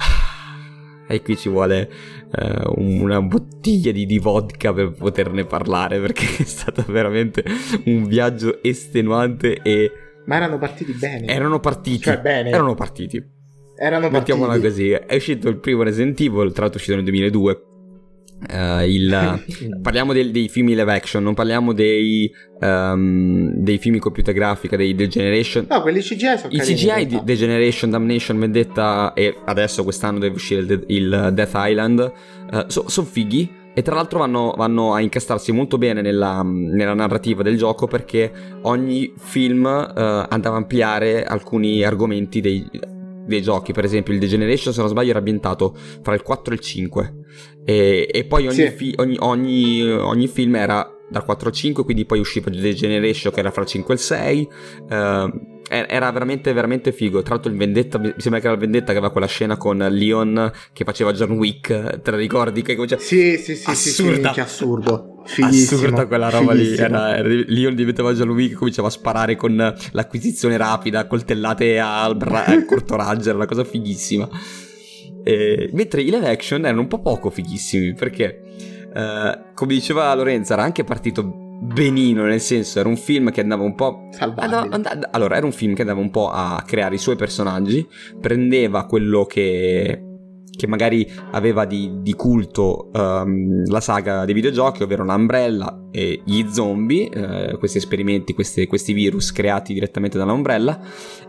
[1.08, 1.89] E qui ci vuole
[2.36, 7.43] eh, un- una bottiglia di, di vodka per poterne parlare, perché è stato veramente
[7.86, 9.91] un viaggio estenuante e
[10.26, 11.28] Ma erano partiti bene.
[11.28, 11.99] erano partiti.
[12.01, 12.49] Cioè, bene.
[12.49, 13.18] Erano partiti.
[13.78, 14.32] Erano partiti.
[14.32, 14.89] Mettiamola così.
[14.89, 17.66] È uscito il primo Resident Evil, tra l'altro è uscito nel 2002.
[18.48, 19.44] Eh, il,
[19.82, 24.76] parliamo del- dei film live action, non parliamo dei, ehm, dei film in computer grafica,
[24.76, 25.66] dei, del Generation.
[25.70, 30.36] No, quelli CGI sono I CGI di The Generation, Damnation, Vendetta e adesso quest'anno deve
[30.36, 32.12] uscire il, il Death Island
[32.68, 37.58] sono fighi e tra l'altro vanno, vanno a incastarsi molto bene nella, nella narrativa del
[37.58, 38.32] gioco perché
[38.62, 42.66] ogni film eh, andava a ampliare alcuni argomenti dei,
[43.26, 43.72] dei giochi.
[43.74, 46.62] Per esempio il The Generation, se non sbaglio, era ambientato fra il 4 e il
[46.62, 47.14] 5
[47.66, 48.70] e, e poi ogni, Sì.
[48.70, 53.32] fi- ogni- ogni- ogni film era dal 4 al 5, quindi poi usciva The Generation
[53.34, 54.48] che era fra il 5 e il 6.
[54.90, 57.24] eh, era veramente, veramente figo.
[57.24, 59.78] Tra l'altro, il Vendetta, mi sembra che era il Vendetta che aveva quella scena con
[59.78, 62.02] Leon che faceva John Wick.
[62.02, 62.62] Te la ricordi?
[62.62, 62.98] Che comincia...
[63.00, 64.22] Sì, sì, sì, sì, sì, Assurda.
[64.22, 65.14] minchia, assurdo.
[65.26, 65.82] Fighissimo.
[65.82, 66.64] Assurda quella roba lì.
[66.64, 66.86] fighissimo.
[66.88, 72.16] Era, era- Leon diventava John Wick e cominciava a sparare con l'acquisizione rapida, coltellate al,
[72.16, 73.30] bra- al corto raggio.
[73.30, 74.30] Era una cosa fighissima.
[75.24, 78.42] E- mentre i live action erano un po' poco fighissimi perché,
[78.94, 81.24] eh, come diceva Lorenzo, era anche partito
[81.62, 84.10] benino, nel senso era un film che andava un po'...
[84.44, 87.88] Andava- and- allora, era un film che andava un po' a creare i suoi personaggi,
[88.22, 90.14] prendeva quello che,
[90.56, 96.45] che magari aveva di, di culto ehm, la saga dei videogiochi, ovvero l'Umbrella e gli
[96.51, 100.80] zombie, eh, questi esperimenti, queste- questi virus creati direttamente dall'Umbrella,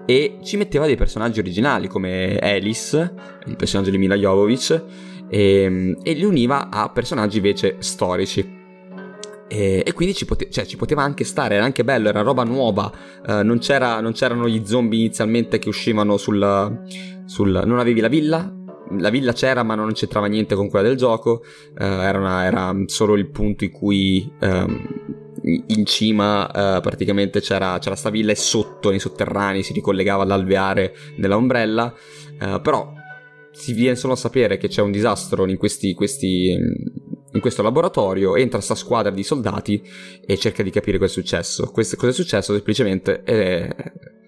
[0.05, 3.14] e ci metteva dei personaggi originali come Alice,
[3.47, 4.85] il personaggio di Mila Jovovich,
[5.29, 8.55] e, e li univa a personaggi invece storici.
[9.49, 12.43] E, e quindi ci, pote- cioè, ci, poteva anche stare, era anche bello, era roba
[12.43, 12.91] nuova,
[13.27, 16.83] uh, non, c'era, non, c'erano gli zombie inizialmente che uscivano sul,
[17.27, 17.62] sul...
[17.64, 18.53] non avevi la villa,
[18.99, 21.43] la villa c'era ma non c'entrava niente con quella del gioco,
[21.78, 27.78] uh, era, una, era, solo il punto in cui um, in cima uh, praticamente c'era,
[27.78, 31.93] c'era sta villa e sotto nei sotterranei si ricollegava all'alveare della Umbrella,
[32.41, 32.93] uh, però
[33.53, 38.37] si viene solo a sapere che c'è un disastro in, questi, questi, in questo laboratorio,
[38.37, 39.82] entra sta squadra di soldati
[40.26, 41.70] e cerca di capire cosa è successo.
[41.70, 42.53] Questo, cosa è successo?
[42.53, 43.22] Semplicemente...
[43.24, 43.74] Eh,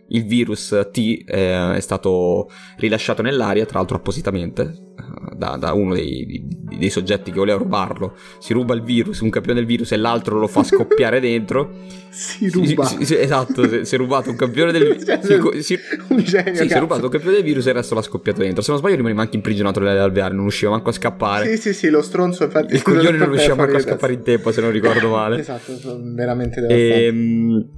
[0.08, 5.94] il virus T eh, è stato rilasciato nell'aria, tra l'altro appositamente, eh, da, da uno
[5.94, 8.16] dei, dei, soggetti che voleva rubarlo.
[8.38, 11.74] Si ruba il virus, un campione del virus, e l'altro lo fa scoppiare dentro.
[12.08, 12.84] si ruba.
[12.84, 15.58] Si, si, esatto, si, è rubato un campione del virus.
[15.58, 18.62] Si, è rubato un campione del virus e il resto l'ha scoppiato dentro.
[18.62, 21.56] Se non sbaglio rimaneva anche imprigionato nell'alveare, non riusciva manco a scappare.
[21.56, 22.74] Sì, sì, sì, lo stronzo infatti...
[22.74, 25.40] Il coglione non riusciva manco a scappare in tempo, se non ricordo male.
[25.40, 27.06] esatto, veramente devastante.
[27.06, 27.77] Ehm...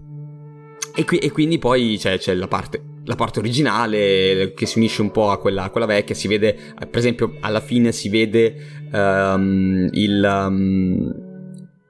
[0.95, 5.03] E, qui, e, quindi poi c'è, c'è la, parte, la, parte, originale che si unisce
[5.03, 6.15] un po' a quella, a quella, vecchia.
[6.15, 8.55] Si vede, per esempio, alla fine si vede
[8.93, 11.15] um, il, um,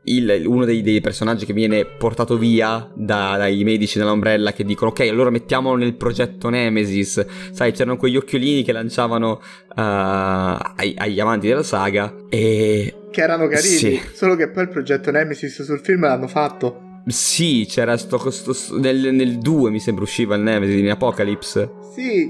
[0.04, 4.90] il, uno dei, dei, personaggi che viene portato via da, dai medici dell'ombrella che dicono:
[4.90, 7.24] Ok, allora mettiamolo nel progetto Nemesis.
[7.52, 12.14] Sai, c'erano quegli occhiolini che lanciavano uh, ai, agli amanti della saga.
[12.28, 12.94] E.
[13.10, 14.00] Che erano carini, sì.
[14.12, 16.89] solo che poi il progetto Nemesis sul film l'hanno fatto.
[17.06, 21.72] Sì, c'era sto, sto nel, nel 2 mi sembra usciva il Nemesis in Apocalypse.
[21.92, 22.28] Sì,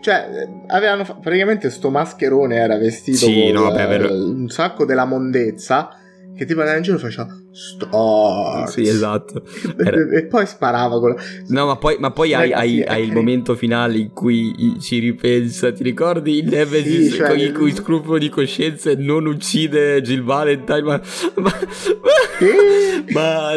[0.00, 5.96] cioè avevano praticamente sto mascherone era vestito sì, con no, vabbè, un sacco della mondezza
[6.34, 8.72] che tipo andava in giro faceva Stars.
[8.72, 9.42] Sì, esatto.
[9.76, 9.96] Era...
[10.10, 11.22] e poi sparava con la...
[11.48, 15.70] No, ma poi, ma poi hai, hai, hai il momento finale in cui ci ripensa.
[15.70, 17.28] Ti ricordi il Nemesis sì, cioè...
[17.28, 21.00] con i cui scrupolo di coscienza e non uccide Jill Valentine, ma,
[21.34, 21.52] ma, ma,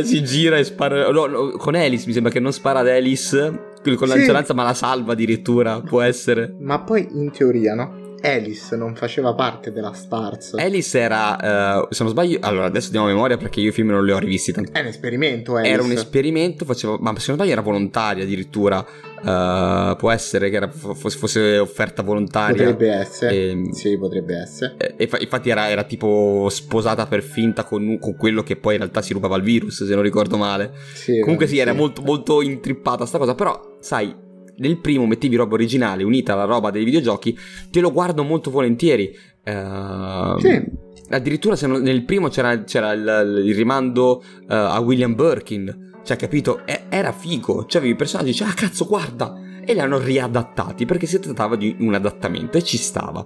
[0.03, 1.09] si gira e spara.
[1.11, 4.25] No, no, con Alice mi sembra che non spara ad Alice con sì.
[4.25, 5.81] la ma la salva addirittura.
[5.81, 6.55] Può essere.
[6.59, 8.04] Ma poi in teoria, no?
[8.25, 10.53] Alice non faceva parte della Stars.
[10.55, 14.03] Alice era, uh, se non sbaglio, allora adesso diamo memoria perché io i film non
[14.03, 14.71] li ho rivisti tanto.
[14.71, 15.71] È un esperimento, Alice.
[15.71, 18.85] Era un esperimento, faceva, ma se non sbaglio era volontaria addirittura.
[19.25, 22.55] Uh, può essere che era, fosse, fosse, offerta volontaria.
[22.55, 23.35] Potrebbe essere.
[23.35, 24.75] E, ehm, sì, potrebbe essere.
[24.77, 28.81] E, e, infatti era, era, tipo sposata per finta con, con, quello che poi in
[28.81, 30.73] realtà si rubava il virus, se non ricordo male.
[30.93, 34.15] Sì, Comunque sì, sì, era molto, molto intrippata sta cosa, però sai,
[34.57, 37.37] nel primo mettevi roba originale unita alla roba dei videogiochi,
[37.69, 39.15] te lo guardo molto volentieri.
[39.43, 40.83] Uh, sì.
[41.09, 45.93] Addirittura non, nel primo c'era, c'era il, il, rimando uh, a William Birkin.
[46.03, 46.65] Cioè, capito?
[46.65, 47.65] E, era figo.
[47.65, 49.39] Cioè, avevi i personaggi, dice, ah cazzo, guarda!
[49.63, 53.25] E li hanno riadattati perché si trattava di un adattamento e ci stava.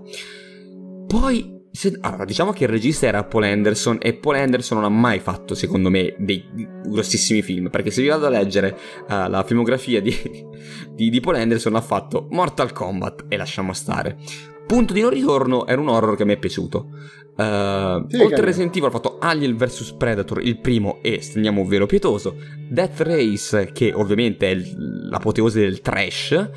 [1.07, 4.95] Poi se, allora, diciamo che il regista era Paul Anderson e Paul Anderson non ha
[4.95, 6.43] mai fatto, secondo me, dei
[6.85, 10.13] grossissimi film, perché se vi vado a leggere uh, la filmografia di,
[10.93, 14.17] di, di, Paul Anderson ha fatto Mortal Kombat e lasciamo stare.
[14.65, 16.89] Punto di non ritorno era un horror che mi è piaciuto.
[17.35, 21.61] Uh, sì, oltre a Resident Evil ha fatto Alien vs Predator, il primo e stendiamo
[21.61, 22.35] un velo pietoso,
[22.69, 26.49] Death Race che ovviamente è l'apoteosi del trash,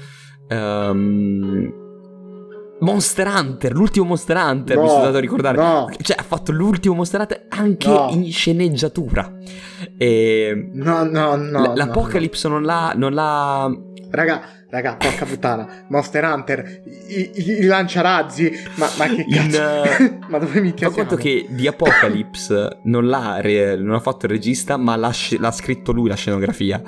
[0.48, 1.81] um,
[2.82, 5.56] Monster Hunter, l'ultimo Monster Hunter, no, mi sono dato a ricordare.
[5.56, 5.88] No.
[6.00, 8.08] Cioè, ha fatto l'ultimo Monster Hunter anche no.
[8.10, 9.32] in sceneggiatura.
[9.96, 11.74] E no, no, no.
[11.74, 13.70] L'Apocalypse non l'ha, non l'ha.
[14.10, 15.84] Raga, raga, porca puttana.
[15.88, 18.50] Monster Hunter, i, i, i lanciarazzi.
[18.76, 19.56] Ma, ma che cazzo?
[19.56, 20.94] In, uh, ma dove mi chiama?
[20.94, 25.50] conto che di Apocalypse non l'ha, re, non ha fatto il regista, ma l'ha, l'ha,
[25.50, 26.80] scritto lui la scenografia.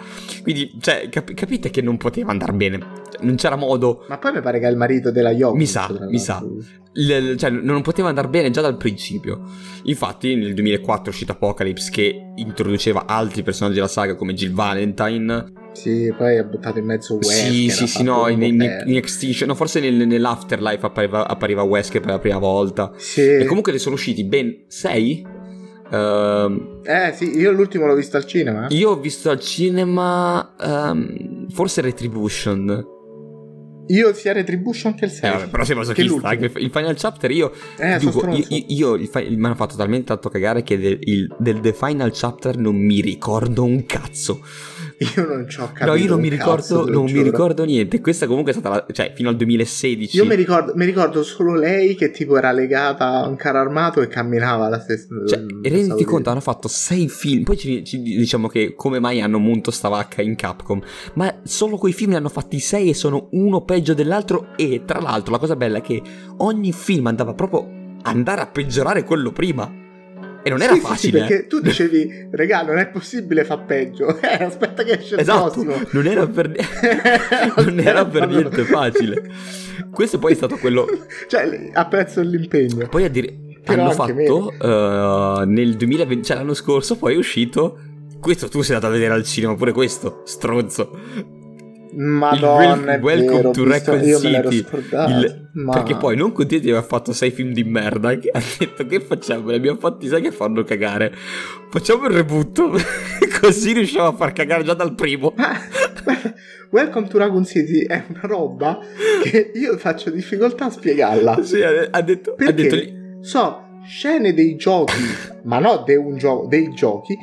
[0.42, 4.04] Quindi, cioè, cap- capite che non poteva andare bene non c'era modo.
[4.08, 5.54] Ma poi mi pare che è il marito della Yoko.
[5.54, 6.42] Mi sa, mi sa.
[6.92, 9.42] L- cioè, non poteva andare bene già dal principio.
[9.84, 15.62] Infatti, nel 2004 è uscito Apocalypse che introduceva altri personaggi della saga come Jill Valentine.
[15.74, 17.52] Sì, poi ha buttato in mezzo Wesker.
[17.52, 22.00] Sì, sì, sì, no, in, in, in, Extinction, no, forse nel, nell'Afterlife appariva, appariva Wesker
[22.00, 22.92] per la prima volta.
[22.96, 23.20] Sì.
[23.20, 25.42] E comunque ne sono usciti ben sei
[25.90, 28.66] Uh, eh sì, io l'ultimo l'ho visto al cinema.
[28.70, 32.92] Io ho visto al cinema um, forse Retribution.
[33.88, 35.42] Io sia Retribution che il 6.
[35.42, 36.28] Eh, però sei masochista.
[36.28, 37.52] Anche il Final Chapter io.
[37.76, 41.60] Eh, dico, io, io, io mi hanno fatto talmente tanto cagare che del, il, del
[41.60, 44.40] The Final Chapter non mi ricordo un cazzo.
[45.16, 45.86] Io non ci ho capito.
[45.86, 48.00] No, io non mi ricordo, non mi ricordo niente.
[48.00, 50.16] Questa comunque è stata la, cioè fino al 2016.
[50.16, 54.00] Io mi ricordo, mi ricordo, solo lei che tipo era legata a un carro armato
[54.00, 55.06] e camminava la stessa.
[55.26, 57.42] Cioè, e renditi conto, hanno fatto sei film.
[57.42, 60.80] Poi ci, ci, diciamo che come mai hanno munto sta vacca in Capcom.
[61.14, 64.54] Ma solo quei film ne hanno fatti sei e sono uno peggio dell'altro.
[64.56, 66.00] E tra l'altro la cosa bella è che
[66.38, 67.68] ogni film andava proprio
[68.02, 69.82] andare a peggiorare quello prima.
[70.46, 71.18] E non era Sì, sì, sì, facile.
[71.18, 71.26] eh.
[71.26, 74.18] perché tu dicevi, regà, non è possibile fa peggio.
[74.20, 75.88] Eh, aspetta che esce il Esatto, prossimo.
[75.92, 76.52] non era per,
[77.64, 79.22] non era per niente facile.
[79.90, 80.86] Questo poi è stato quello.
[81.26, 82.86] Cioè, apprezzo l'impegno.
[82.88, 83.34] Poi a dire.
[83.64, 87.78] Però hanno fatto eh, nel 2020, cioè l'anno scorso, poi è uscito.
[88.20, 90.98] Questo tu sei andato a vedere al cinema, pure questo, stronzo.
[91.96, 94.66] Madonna, Il è Welcome vero, to l'ero City.
[95.08, 98.40] Il- Ma- Perché poi, non contenti di aver fatto sei film di merda, che ha
[98.58, 99.50] detto che facciamo?
[99.50, 101.12] Li abbiamo fatti, sai che fanno cagare?
[101.70, 102.60] Facciamo il reboot,
[103.40, 105.32] così riusciamo a far cagare già dal primo.
[106.02, 106.34] Guarda,
[106.70, 108.78] Welcome to Raccoon City è una roba
[109.22, 111.42] che io faccio difficoltà a spiegarla.
[111.44, 113.18] Sì, ha, ha detto, ha Perché detto lì.
[113.20, 114.92] so scene dei giochi,
[115.44, 117.16] ma no di un gioco, dei giochi,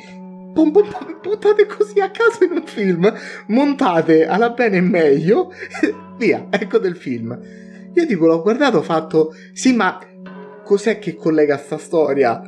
[0.52, 3.12] pum, pum, pum, buttate così a caso in un film,
[3.48, 5.52] montate alla bene e meglio,
[6.18, 7.38] via, ecco del film.
[7.94, 9.98] Io tipo l'ho guardato, ho fatto, sì ma
[10.64, 12.40] cos'è che collega sta storia?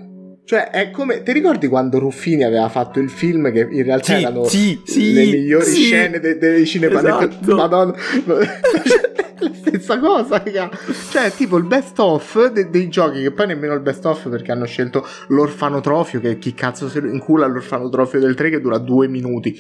[0.47, 1.23] Cioè, è come.
[1.23, 5.13] Ti ricordi quando Ruffini aveva fatto il film che in realtà Sì, erano sì, sì,
[5.15, 6.99] le migliori scene de- dei cinema?
[6.99, 7.55] Esatto.
[7.57, 7.95] Madonna.
[9.45, 10.71] la stessa cosa, raga.
[11.11, 14.53] Cioè, tipo il best of de- dei giochi, che poi nemmeno il best of perché
[14.53, 19.57] hanno scelto l'orfanotrofio, che chi cazzo lo incula l'orfanotrofio del 3 che dura due minuti.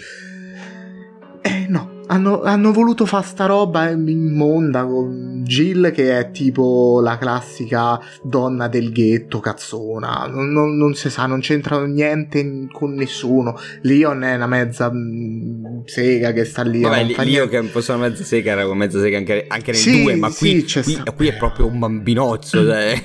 [1.42, 7.18] Eh no, hanno, hanno voluto fare sta roba immonda con Jill che è tipo la
[7.18, 13.56] classica donna del ghetto cazzona, non, non- non si sa, non c'entra niente con nessuno.
[13.82, 16.80] Leon è una mezza mm, sega che sta lì.
[16.82, 17.48] Vabbè, io niente.
[17.48, 20.28] che fosse una mezza sega era una mezza sega anche, anche nel Sì, 2, ma
[20.30, 22.62] sì, qui, qui, sta- qui è proprio un bambinoccio.
[22.64, 23.02] Cioè.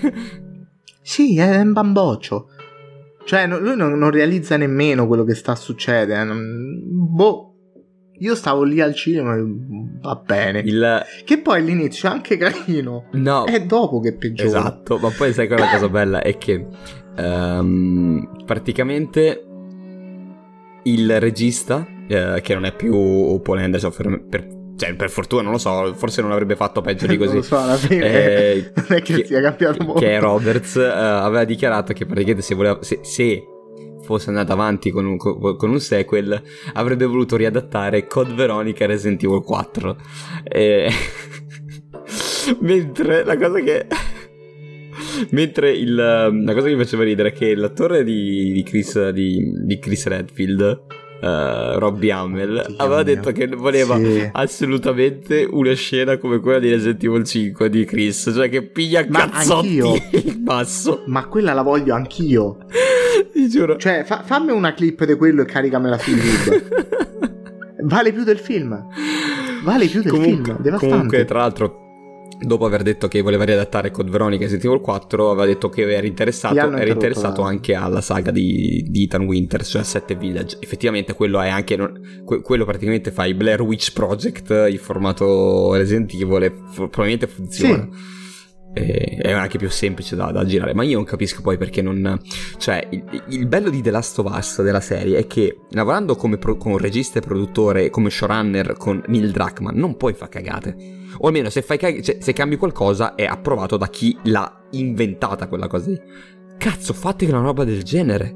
[1.01, 2.49] Sì, è un bamboccio.
[3.25, 6.33] Cioè, no- lui non, non realizza nemmeno quello che sta succedendo.
[6.33, 6.79] non-
[7.15, 7.45] Boh.
[8.19, 9.43] Io stavo lì al cinema e
[10.01, 10.59] va bene.
[10.65, 13.05] Il, Che poi all'inizio è anche carino.
[13.13, 14.47] no, È dopo che peggiora.
[14.49, 16.65] esatto, ma poi sai quella cosa bella è che
[17.15, 19.43] ehm, praticamente
[20.83, 25.51] il regista, eh, che non è più Paul Anderson, per, per- cioè per fortuna non
[25.51, 27.35] lo so, forse non avrebbe fatto peggio di Non così.
[27.37, 29.99] lo so, alla fine Eh, non è che, sia cambiato molto.
[29.99, 33.43] che è Roberts, eh, aveva dichiarato che praticamente se, voleva, se, se
[34.17, 36.41] fosse andato avanti con un, con un sequel
[36.73, 39.97] avrebbe voluto riadattare Code Veronica Resident Evil 4.
[40.43, 40.89] E-
[42.61, 43.85] Mentre la cosa che...
[45.31, 49.53] Mentre il, la cosa che mi faceva ridere è che l'attore di, di, Chris, di,
[49.63, 50.81] di Chris Redfield,
[51.21, 53.15] eh, Robbie Hamel, Dio aveva mio.
[53.15, 54.29] detto che voleva Sì.
[54.31, 59.29] assolutamente una scena come quella di Resident Evil 5 di Chris, cioè che piglia Ma
[59.29, 59.93] cazzotti anch'io.
[60.11, 61.03] il basso.
[61.07, 62.57] Ma quella la voglio anch'io.
[63.39, 63.77] Ti giuro.
[63.77, 66.67] Cioè, fa- fammi una clip di quello e caricamela su YouTube.
[67.83, 68.85] vale più del film.
[69.63, 70.61] Vale più del comunque, film.
[70.61, 70.93] Devastante.
[70.93, 71.79] comunque, tra l'altro,
[72.41, 76.05] dopo aver detto che voleva riadattare Code Veronica Resident Evil 4, aveva detto che era
[76.05, 80.57] interessato, era interessato anche alla saga di, di Ethan Winters, cioè Sette Village.
[80.59, 81.77] Effettivamente quello è anche...
[82.25, 87.83] que- quello praticamente fa i Blair Witch Project in formato Resident Evil e probabilmente funziona.
[87.83, 88.17] E-
[88.71, 92.19] È anche più semplice da, da girare, ma io non capisco poi perché non.
[92.57, 96.37] Cioè, il, il bello di The Last of Us della serie è che lavorando come,
[96.37, 100.75] pro- come regista e produttore, come showrunner con Neil Druckmann, non puoi fare cagate.
[101.17, 105.47] O almeno se, fai cag- cioè, se cambi qualcosa è approvato da chi l'ha inventata
[105.47, 105.99] quella cosa lì.
[106.57, 108.35] Cazzo, fate una roba del genere.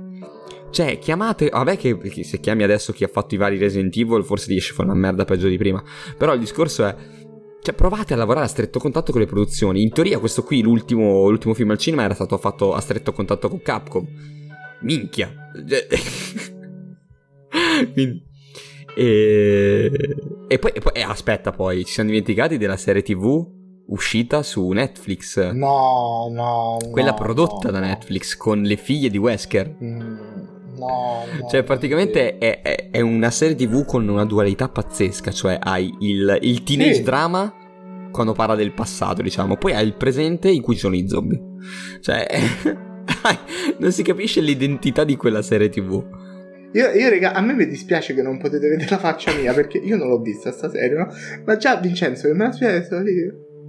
[0.72, 1.50] Cioè, chiamate.
[1.50, 4.74] Vabbè, che, se chiami adesso chi ha fatto i vari Resident Evil, forse ti esce
[4.74, 5.82] fuori una merda peggio di prima.
[6.18, 6.96] Però il discorso è.
[7.64, 9.82] Cioè, provate a lavorare a stretto contatto con le produzioni.
[9.82, 13.48] In teoria, questo qui, l'ultimo, l'ultimo film al cinema, era stato fatto a stretto contatto
[13.48, 14.06] con Capcom.
[14.82, 15.34] Minchia.
[15.68, 15.88] Cioè-
[17.94, 18.24] Quindi-
[18.96, 19.90] E...
[20.48, 23.48] e poi, e poi- eh, aspetta, poi ci siamo dimenticati della serie TV
[23.88, 25.52] uscita su Netflix.
[25.52, 26.78] No, no.
[26.92, 27.80] Quella no, prodotta no, da.
[27.80, 29.78] Netflix con le figlie di Wesker.
[29.82, 30.18] Mm,
[30.88, 35.32] no, no, Cioè, praticamente è, è- è una serie TV con una dualità pazzesca.
[35.32, 37.04] Cioè, hai il, il teenage Sì.
[37.04, 37.54] drama
[38.12, 39.58] quando parla del passato, diciamo.
[39.58, 41.42] Poi hai il presente in cui ci sono i zombie.
[42.02, 42.28] Cioè,
[43.80, 46.04] non si capisce l'identità di quella serie TV.
[46.74, 49.78] Io, io, raga, a me mi dispiace che non potete vedere la faccia mia perché
[49.78, 51.08] io non l'ho vista sta serie, no?
[51.46, 53.12] Ma già Vincenzo che me la spiega stavo lì.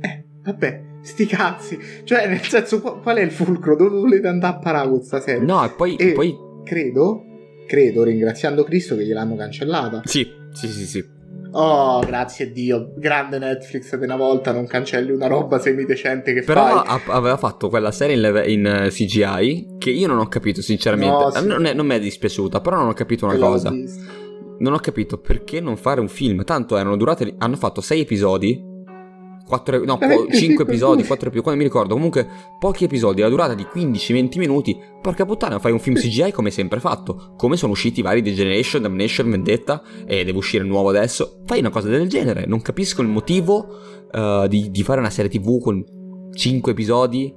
[0.00, 1.78] Eh, vabbè, sti cazzi.
[2.04, 3.76] Cioè, nel senso, qu- qual è il fulcro?
[3.76, 5.44] Dove volete andare a parare con sta serie?
[5.44, 5.96] No, e poi.
[5.96, 6.34] E- poi
[6.64, 7.24] Credo,
[7.66, 10.00] credo, ringraziando Cristo che gliel'hanno cancellata.
[10.04, 11.04] sì, sì, sì, sì.
[11.56, 12.92] Oh, grazie a Dio.
[12.96, 16.82] Grande Netflix per una volta, non cancelli una roba semidecente che Però fai.
[17.06, 20.60] ha- aveva fatto quella serie in, leve- in, eh, CGI che io non ho capito,
[20.62, 21.14] sinceramente.
[21.14, 21.46] No, sì.
[21.46, 23.70] Non, è- non mi è dispiaciuta, però non ho capito una l'ho cosa.
[23.70, 24.02] vista.
[24.58, 26.42] Non ho capito perché non fare un film.
[26.44, 27.34] Tanto erano durate.
[27.38, 28.72] Hanno fatto sei episodi.
[29.46, 31.06] 4, no, Veramente 5 sì, episodi, così.
[31.06, 32.26] 4 episodi, quando mi ricordo, comunque
[32.58, 36.80] pochi episodi, la durata di 15-20 minuti, porca puttana, fai un film CGI come sempre
[36.80, 40.88] fatto, come sono usciti i vari The Generation, Damnation, Vendetta, e deve uscire il nuovo
[40.88, 43.66] adesso, fai una cosa del genere, non capisco il motivo
[44.10, 45.84] eh, di, di fare una serie tv con
[46.32, 47.34] 5 episodi,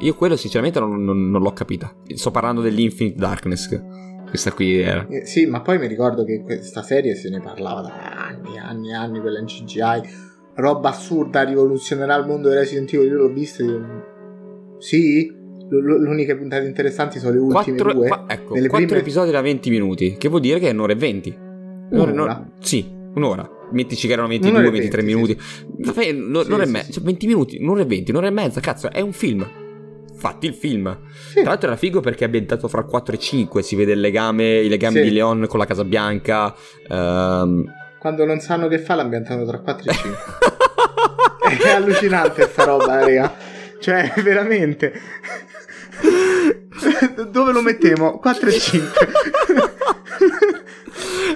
[0.00, 3.80] io quello sinceramente non, non- non l'ho capita, sto parlando dell'Infinite Darkness,
[4.28, 5.06] questa qui era...
[5.08, 7.94] Eh, Sì, ma poi mi ricordo che questa serie se ne parlava da
[8.26, 10.24] anni, anni, anni, quella in CGI.
[10.56, 13.08] Roba assurda, rivoluzionerà il mondo dei Resident Evil.
[13.08, 13.62] Io l'ho vista.
[14.78, 15.26] Sì,
[15.68, 18.08] le uniche puntate interessanti sono le ultime Quattro, due.
[18.08, 20.92] qua- ecco, Nelle quattro prime- episodi da 20 minuti, che vuol dire che è un'ora
[20.92, 21.36] e 20.
[21.90, 22.32] Un'ora- Un'ora?
[22.34, 23.50] no- sì, un'ora.
[23.72, 25.38] Mettici che erano 22, Un'ora e 23 venti, minuti.
[25.78, 26.92] Vabbè, no- Sì, un'ora e sì, mezza, sì.
[26.92, 29.46] cioè 20 minuti, un'ora e 20, un'ora e mezza, cazzo, è un film.
[30.14, 30.98] Fatti il film.
[31.28, 31.40] Sì.
[31.40, 34.60] Tra l'altro era figo perché è ambientato fra 4 e 5, si vede il legame,
[34.60, 35.02] i legami Sì.
[35.02, 36.54] di Leon con la Casa Bianca.
[36.88, 37.64] ehm.
[38.06, 40.18] Quando non sanno che fa, l'ambientano tra 4 e 5.
[41.66, 43.34] È allucinante sta roba, raga.
[43.80, 44.92] Cioè, veramente.
[47.28, 48.20] Dove lo mettiamo?
[48.20, 49.08] 4 e 5.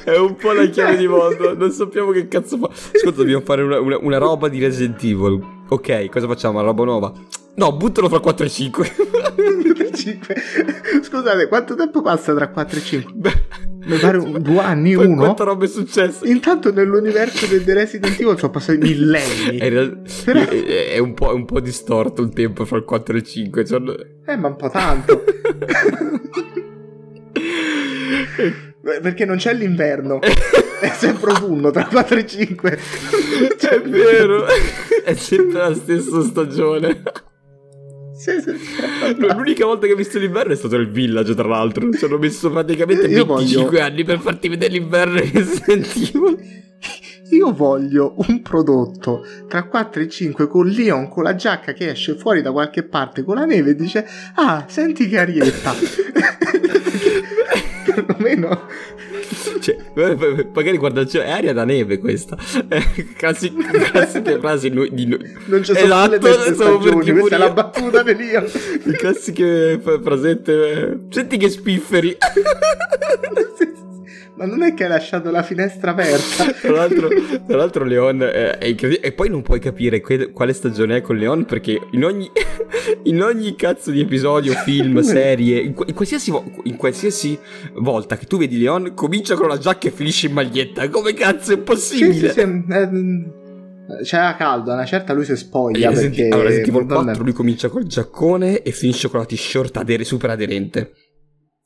[0.05, 2.69] È un po' la chiave di mondo, non sappiamo che cazzo fa.
[2.69, 5.43] Ascolta, dobbiamo fare una, una- una roba di Resident Evil.
[5.71, 6.59] Ok, cosa facciamo?
[6.59, 7.13] Una roba nuova?
[7.55, 8.93] No, buttalo fra 4 e 5.
[8.95, 10.35] 4 e 5.
[11.03, 13.45] Scusate, quanto tempo passa tra 4 e 5?
[13.85, 15.17] Mi pare un- due anni, Poi uno.
[15.25, 16.27] Quanta roba è successa?
[16.27, 19.59] Intanto nell'universo del The Resident Evil sono passati millenni.
[19.59, 22.85] È, real- Però- è- è un, po', è un po' distorto il tempo fra il
[22.85, 23.65] 4 e il 5.
[23.65, 23.81] cioè-
[24.27, 25.25] Eh, ma un po' tanto.
[28.83, 30.21] Beh, Perché non c'è l'inverno.
[30.21, 32.79] È sempre autunno tra 4 e 5.
[33.59, 34.47] È vero,
[35.05, 37.03] è sempre la stessa stagione.
[38.21, 39.17] Sì, sì.
[39.17, 41.91] L'unica volta che ho visto l'inverno è stato il Village, tra l'altro.
[41.91, 46.39] Ci hanno messo praticamente Io 25 voglio- anni per farti vedere l'inverno in Resident Evil.
[47.31, 52.15] Io voglio un prodotto tra 4 e 5 con Leon con la giacca che esce
[52.17, 54.05] fuori da qualche parte con la neve e dice
[54.35, 55.73] Ah, senti che arietta.
[57.95, 58.69] Perlomeno
[59.61, 62.37] Cioè, eh, magari guarda, cioè, è aria da neve questa.
[62.69, 67.35] Eh, classi- classiche frasi nu- di nu- non ci sono Esatto, le per stagioni, questa
[67.37, 68.47] è la battuta di Leon.
[68.85, 70.53] Le classiche f- frasette.
[70.71, 72.17] eh, Senti che spifferi.
[74.41, 76.51] Ma non è che hai lasciato la finestra aperta.
[76.63, 77.09] Tra l'altro,
[77.47, 79.07] tra l'altro Leon eh, è incredibile.
[79.07, 82.31] E poi non puoi capire que- quale stagione è con Leon perché in ogni,
[83.05, 87.39] in ogni cazzo di episodio, film, serie, in, qu- in qualsiasi, vo- in qualsiasi
[87.75, 90.89] volta che tu vedi Leon, comincia con la giacca e finisce in maglietta.
[90.89, 92.29] Come cazzo è Sì, possibile?
[92.29, 93.33] sì, sì, ehm,
[94.05, 96.99] C'era caldo, a una certa lui si spoglia Eh, senti- perché allora, Resident Evil non
[97.01, 100.93] è- 4 lui comincia col giaccone e finisce con la t-shirt adere- super aderente.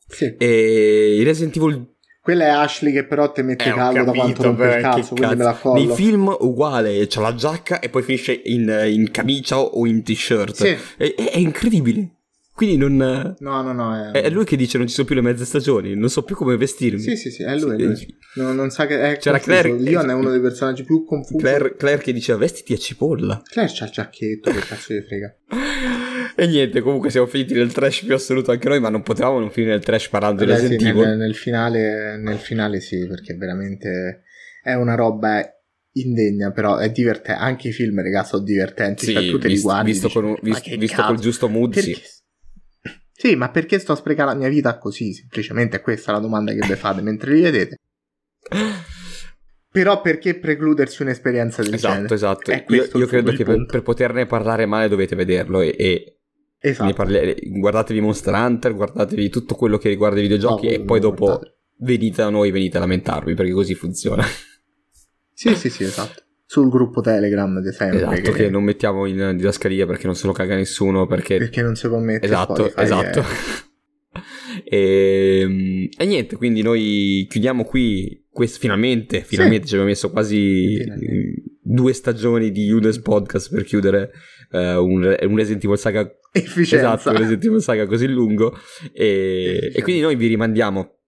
[0.08, 0.34] Sì.
[0.38, 1.92] E Resident Evil
[2.24, 4.80] Quella è Ashley che però ti mette Eh, caldo da capito, quanto rompe beh, il
[4.80, 5.72] cazzo, quindi me la cazzo.
[5.74, 5.94] Nei collo.
[5.94, 10.54] film uguale, c'ha la giacca e poi finisce in, in camicia o in t-shirt.
[10.54, 10.68] Sì.
[10.96, 12.08] È, è- è incredibile.
[12.54, 13.34] Quindi non...
[13.38, 13.94] No, no, no.
[13.94, 14.10] È...
[14.12, 16.34] È, è lui che dice non ci sono più le mezze stagioni, non so più
[16.34, 16.98] come vestirmi.
[17.00, 17.74] Sì, sì, sì, è lui.
[17.74, 17.96] è Sì, lui.
[17.96, 18.14] sì.
[18.36, 19.60] No, non sa che è C'era confuso.
[19.60, 21.36] Claire- Leon è uno dei personaggi più confusi.
[21.36, 23.42] Claire, Claire, Claire che diceva vestiti a cipolla.
[23.44, 25.34] c'ha il giacchetto, che cazzo gli frega.
[26.36, 29.50] E niente, comunque siamo finiti nel trash più assoluto anche noi, ma non potevamo non
[29.50, 31.16] finire nel trash parlando di Vabbè, sì, Resident nel, Evil.
[31.18, 34.22] nel finale, nel finale sì, perché veramente
[34.62, 35.40] è una roba
[35.92, 37.40] indegna, però è divertente.
[37.40, 39.04] Anche i film, ragazzi, sono divertenti.
[39.06, 39.90] Sì, cioè, tu te li guardi.
[39.92, 41.90] visto, dici, con un- "Ma visto- visto cazzo?" col giusto mood, sì.
[41.92, 42.08] Perché-
[43.16, 45.12] Sì, ma perché sto a sprecare la mia vita così?
[45.12, 47.78] Semplicemente è questa la domanda che vi fate mentre li vedete.
[49.70, 52.14] Però perché precludersi un'esperienza del Esatto, genere?
[52.14, 52.50] esatto.
[52.50, 56.13] È Io, io credo che per, per poterne parlare male dovete vederlo e, e
[56.68, 56.92] Esatto.
[56.94, 61.24] parli- guardatevi Monster Hunter, guardatevi tutto quello che riguarda i videogiochi No, e poi dopo
[61.26, 61.56] guardate.
[61.80, 64.24] venite da noi, venite a lamentarvi perché così funziona.
[65.32, 66.22] Sì, sì, sì, esatto.
[66.46, 67.98] Sul gruppo Telegram di sempre.
[67.98, 68.48] esatto, che...
[68.48, 71.38] non mettiamo in didascalia perché non se lo caga nessuno perché...
[71.38, 73.20] Perché non si può mettere Esatto, Spotify, esatto.
[74.64, 74.76] eh.
[74.78, 78.26] e, e niente, quindi noi chiudiamo qui.
[78.30, 81.42] quest- finalmente, finalmente ci abbiamo messo quasi Finalmente.
[81.74, 84.12] Due stagioni di Udes Podcast per chiudere
[84.50, 86.94] eh, un, un Resident Evil Saga Efficienza.
[86.94, 88.56] Esatto, un Resident Evil Saga così lungo.
[88.92, 90.98] E, e quindi noi vi rimandiamo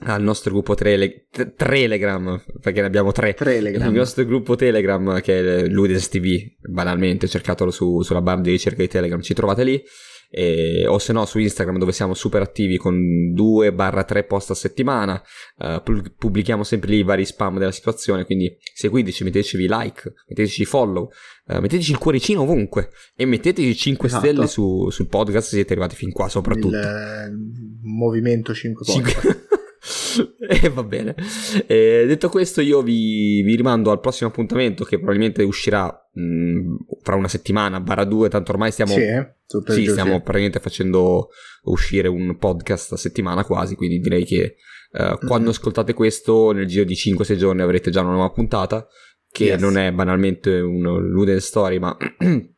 [0.00, 3.34] al nostro gruppo Trele- T- Telegram, perché ne abbiamo tre.
[3.34, 3.88] Telegram.
[3.88, 8.80] Il nostro gruppo Telegram che è Ludes TV, banalmente, cercatelo su- sulla barra di ricerca
[8.82, 9.82] di Telegram, ci trovate lì.
[10.30, 15.22] E- o se no su Instagram dove siamo super attivi con 2-3 post a settimana
[15.58, 20.66] Eh, pu- pubblichiamo sempre lì i vari spam della situazione quindi seguiteci metteteci like metteteci
[20.66, 21.08] follow
[21.46, 24.24] eh, metteteci il cuoricino ovunque e metteteci 5 Esatto.
[24.26, 27.30] stelle su- sul podcast se siete arrivati fin qua soprattutto Il eh,
[27.84, 29.46] movimento 5 Cinque-
[30.48, 31.14] e va bene.
[31.66, 36.07] E detto questo, io vi, vi, rimando al prossimo appuntamento che probabilmente uscirà
[37.02, 39.34] fra una settimana, barra due, tanto ormai stiamo, sì, eh?
[39.46, 41.28] sì, stiamo praticamente facendo
[41.64, 44.56] uscire un podcast a settimana quasi, quindi direi che
[44.92, 45.26] uh, mm-hmm.
[45.26, 48.86] quando ascoltate questo, nel giro di 5-6 giorni avrete già una nuova puntata,
[49.30, 49.60] che yes.
[49.60, 51.96] non è banalmente un Luden Story, ma...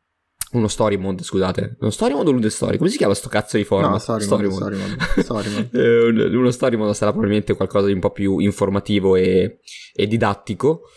[0.53, 1.77] Uno story mode, scusate.
[1.79, 2.77] Uno story mode o Lude Story?
[2.77, 3.91] Come si chiama sto cazzo di forma?
[3.91, 4.57] No, story, story mode.
[4.57, 4.97] Story mode.
[5.23, 5.69] Story mode.
[5.71, 9.61] eh, uno story mode sarà probabilmente qualcosa di un po' più informativo e,
[9.95, 10.89] e didattico.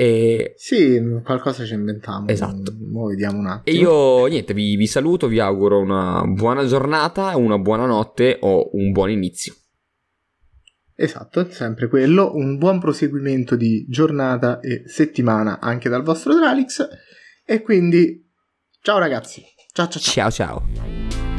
[0.00, 0.52] E...
[0.56, 2.28] Sì, qualcosa ci inventiamo.
[2.28, 2.72] Esatto.
[2.94, 3.76] Ora vediamo un attimo.
[3.76, 8.70] E io, niente, vi, vi saluto, vi auguro una buona giornata, una buona notte o
[8.74, 9.54] un buon inizio.
[10.94, 12.34] Esatto, sempre quello.
[12.34, 16.86] Un buon proseguimento di giornata e settimana anche dal vostro Dralix.
[17.44, 18.26] E quindi
[18.80, 19.44] Ciao ragazzi.
[19.72, 20.30] Ciao ciao ciao.
[20.30, 21.37] Ciao ciao.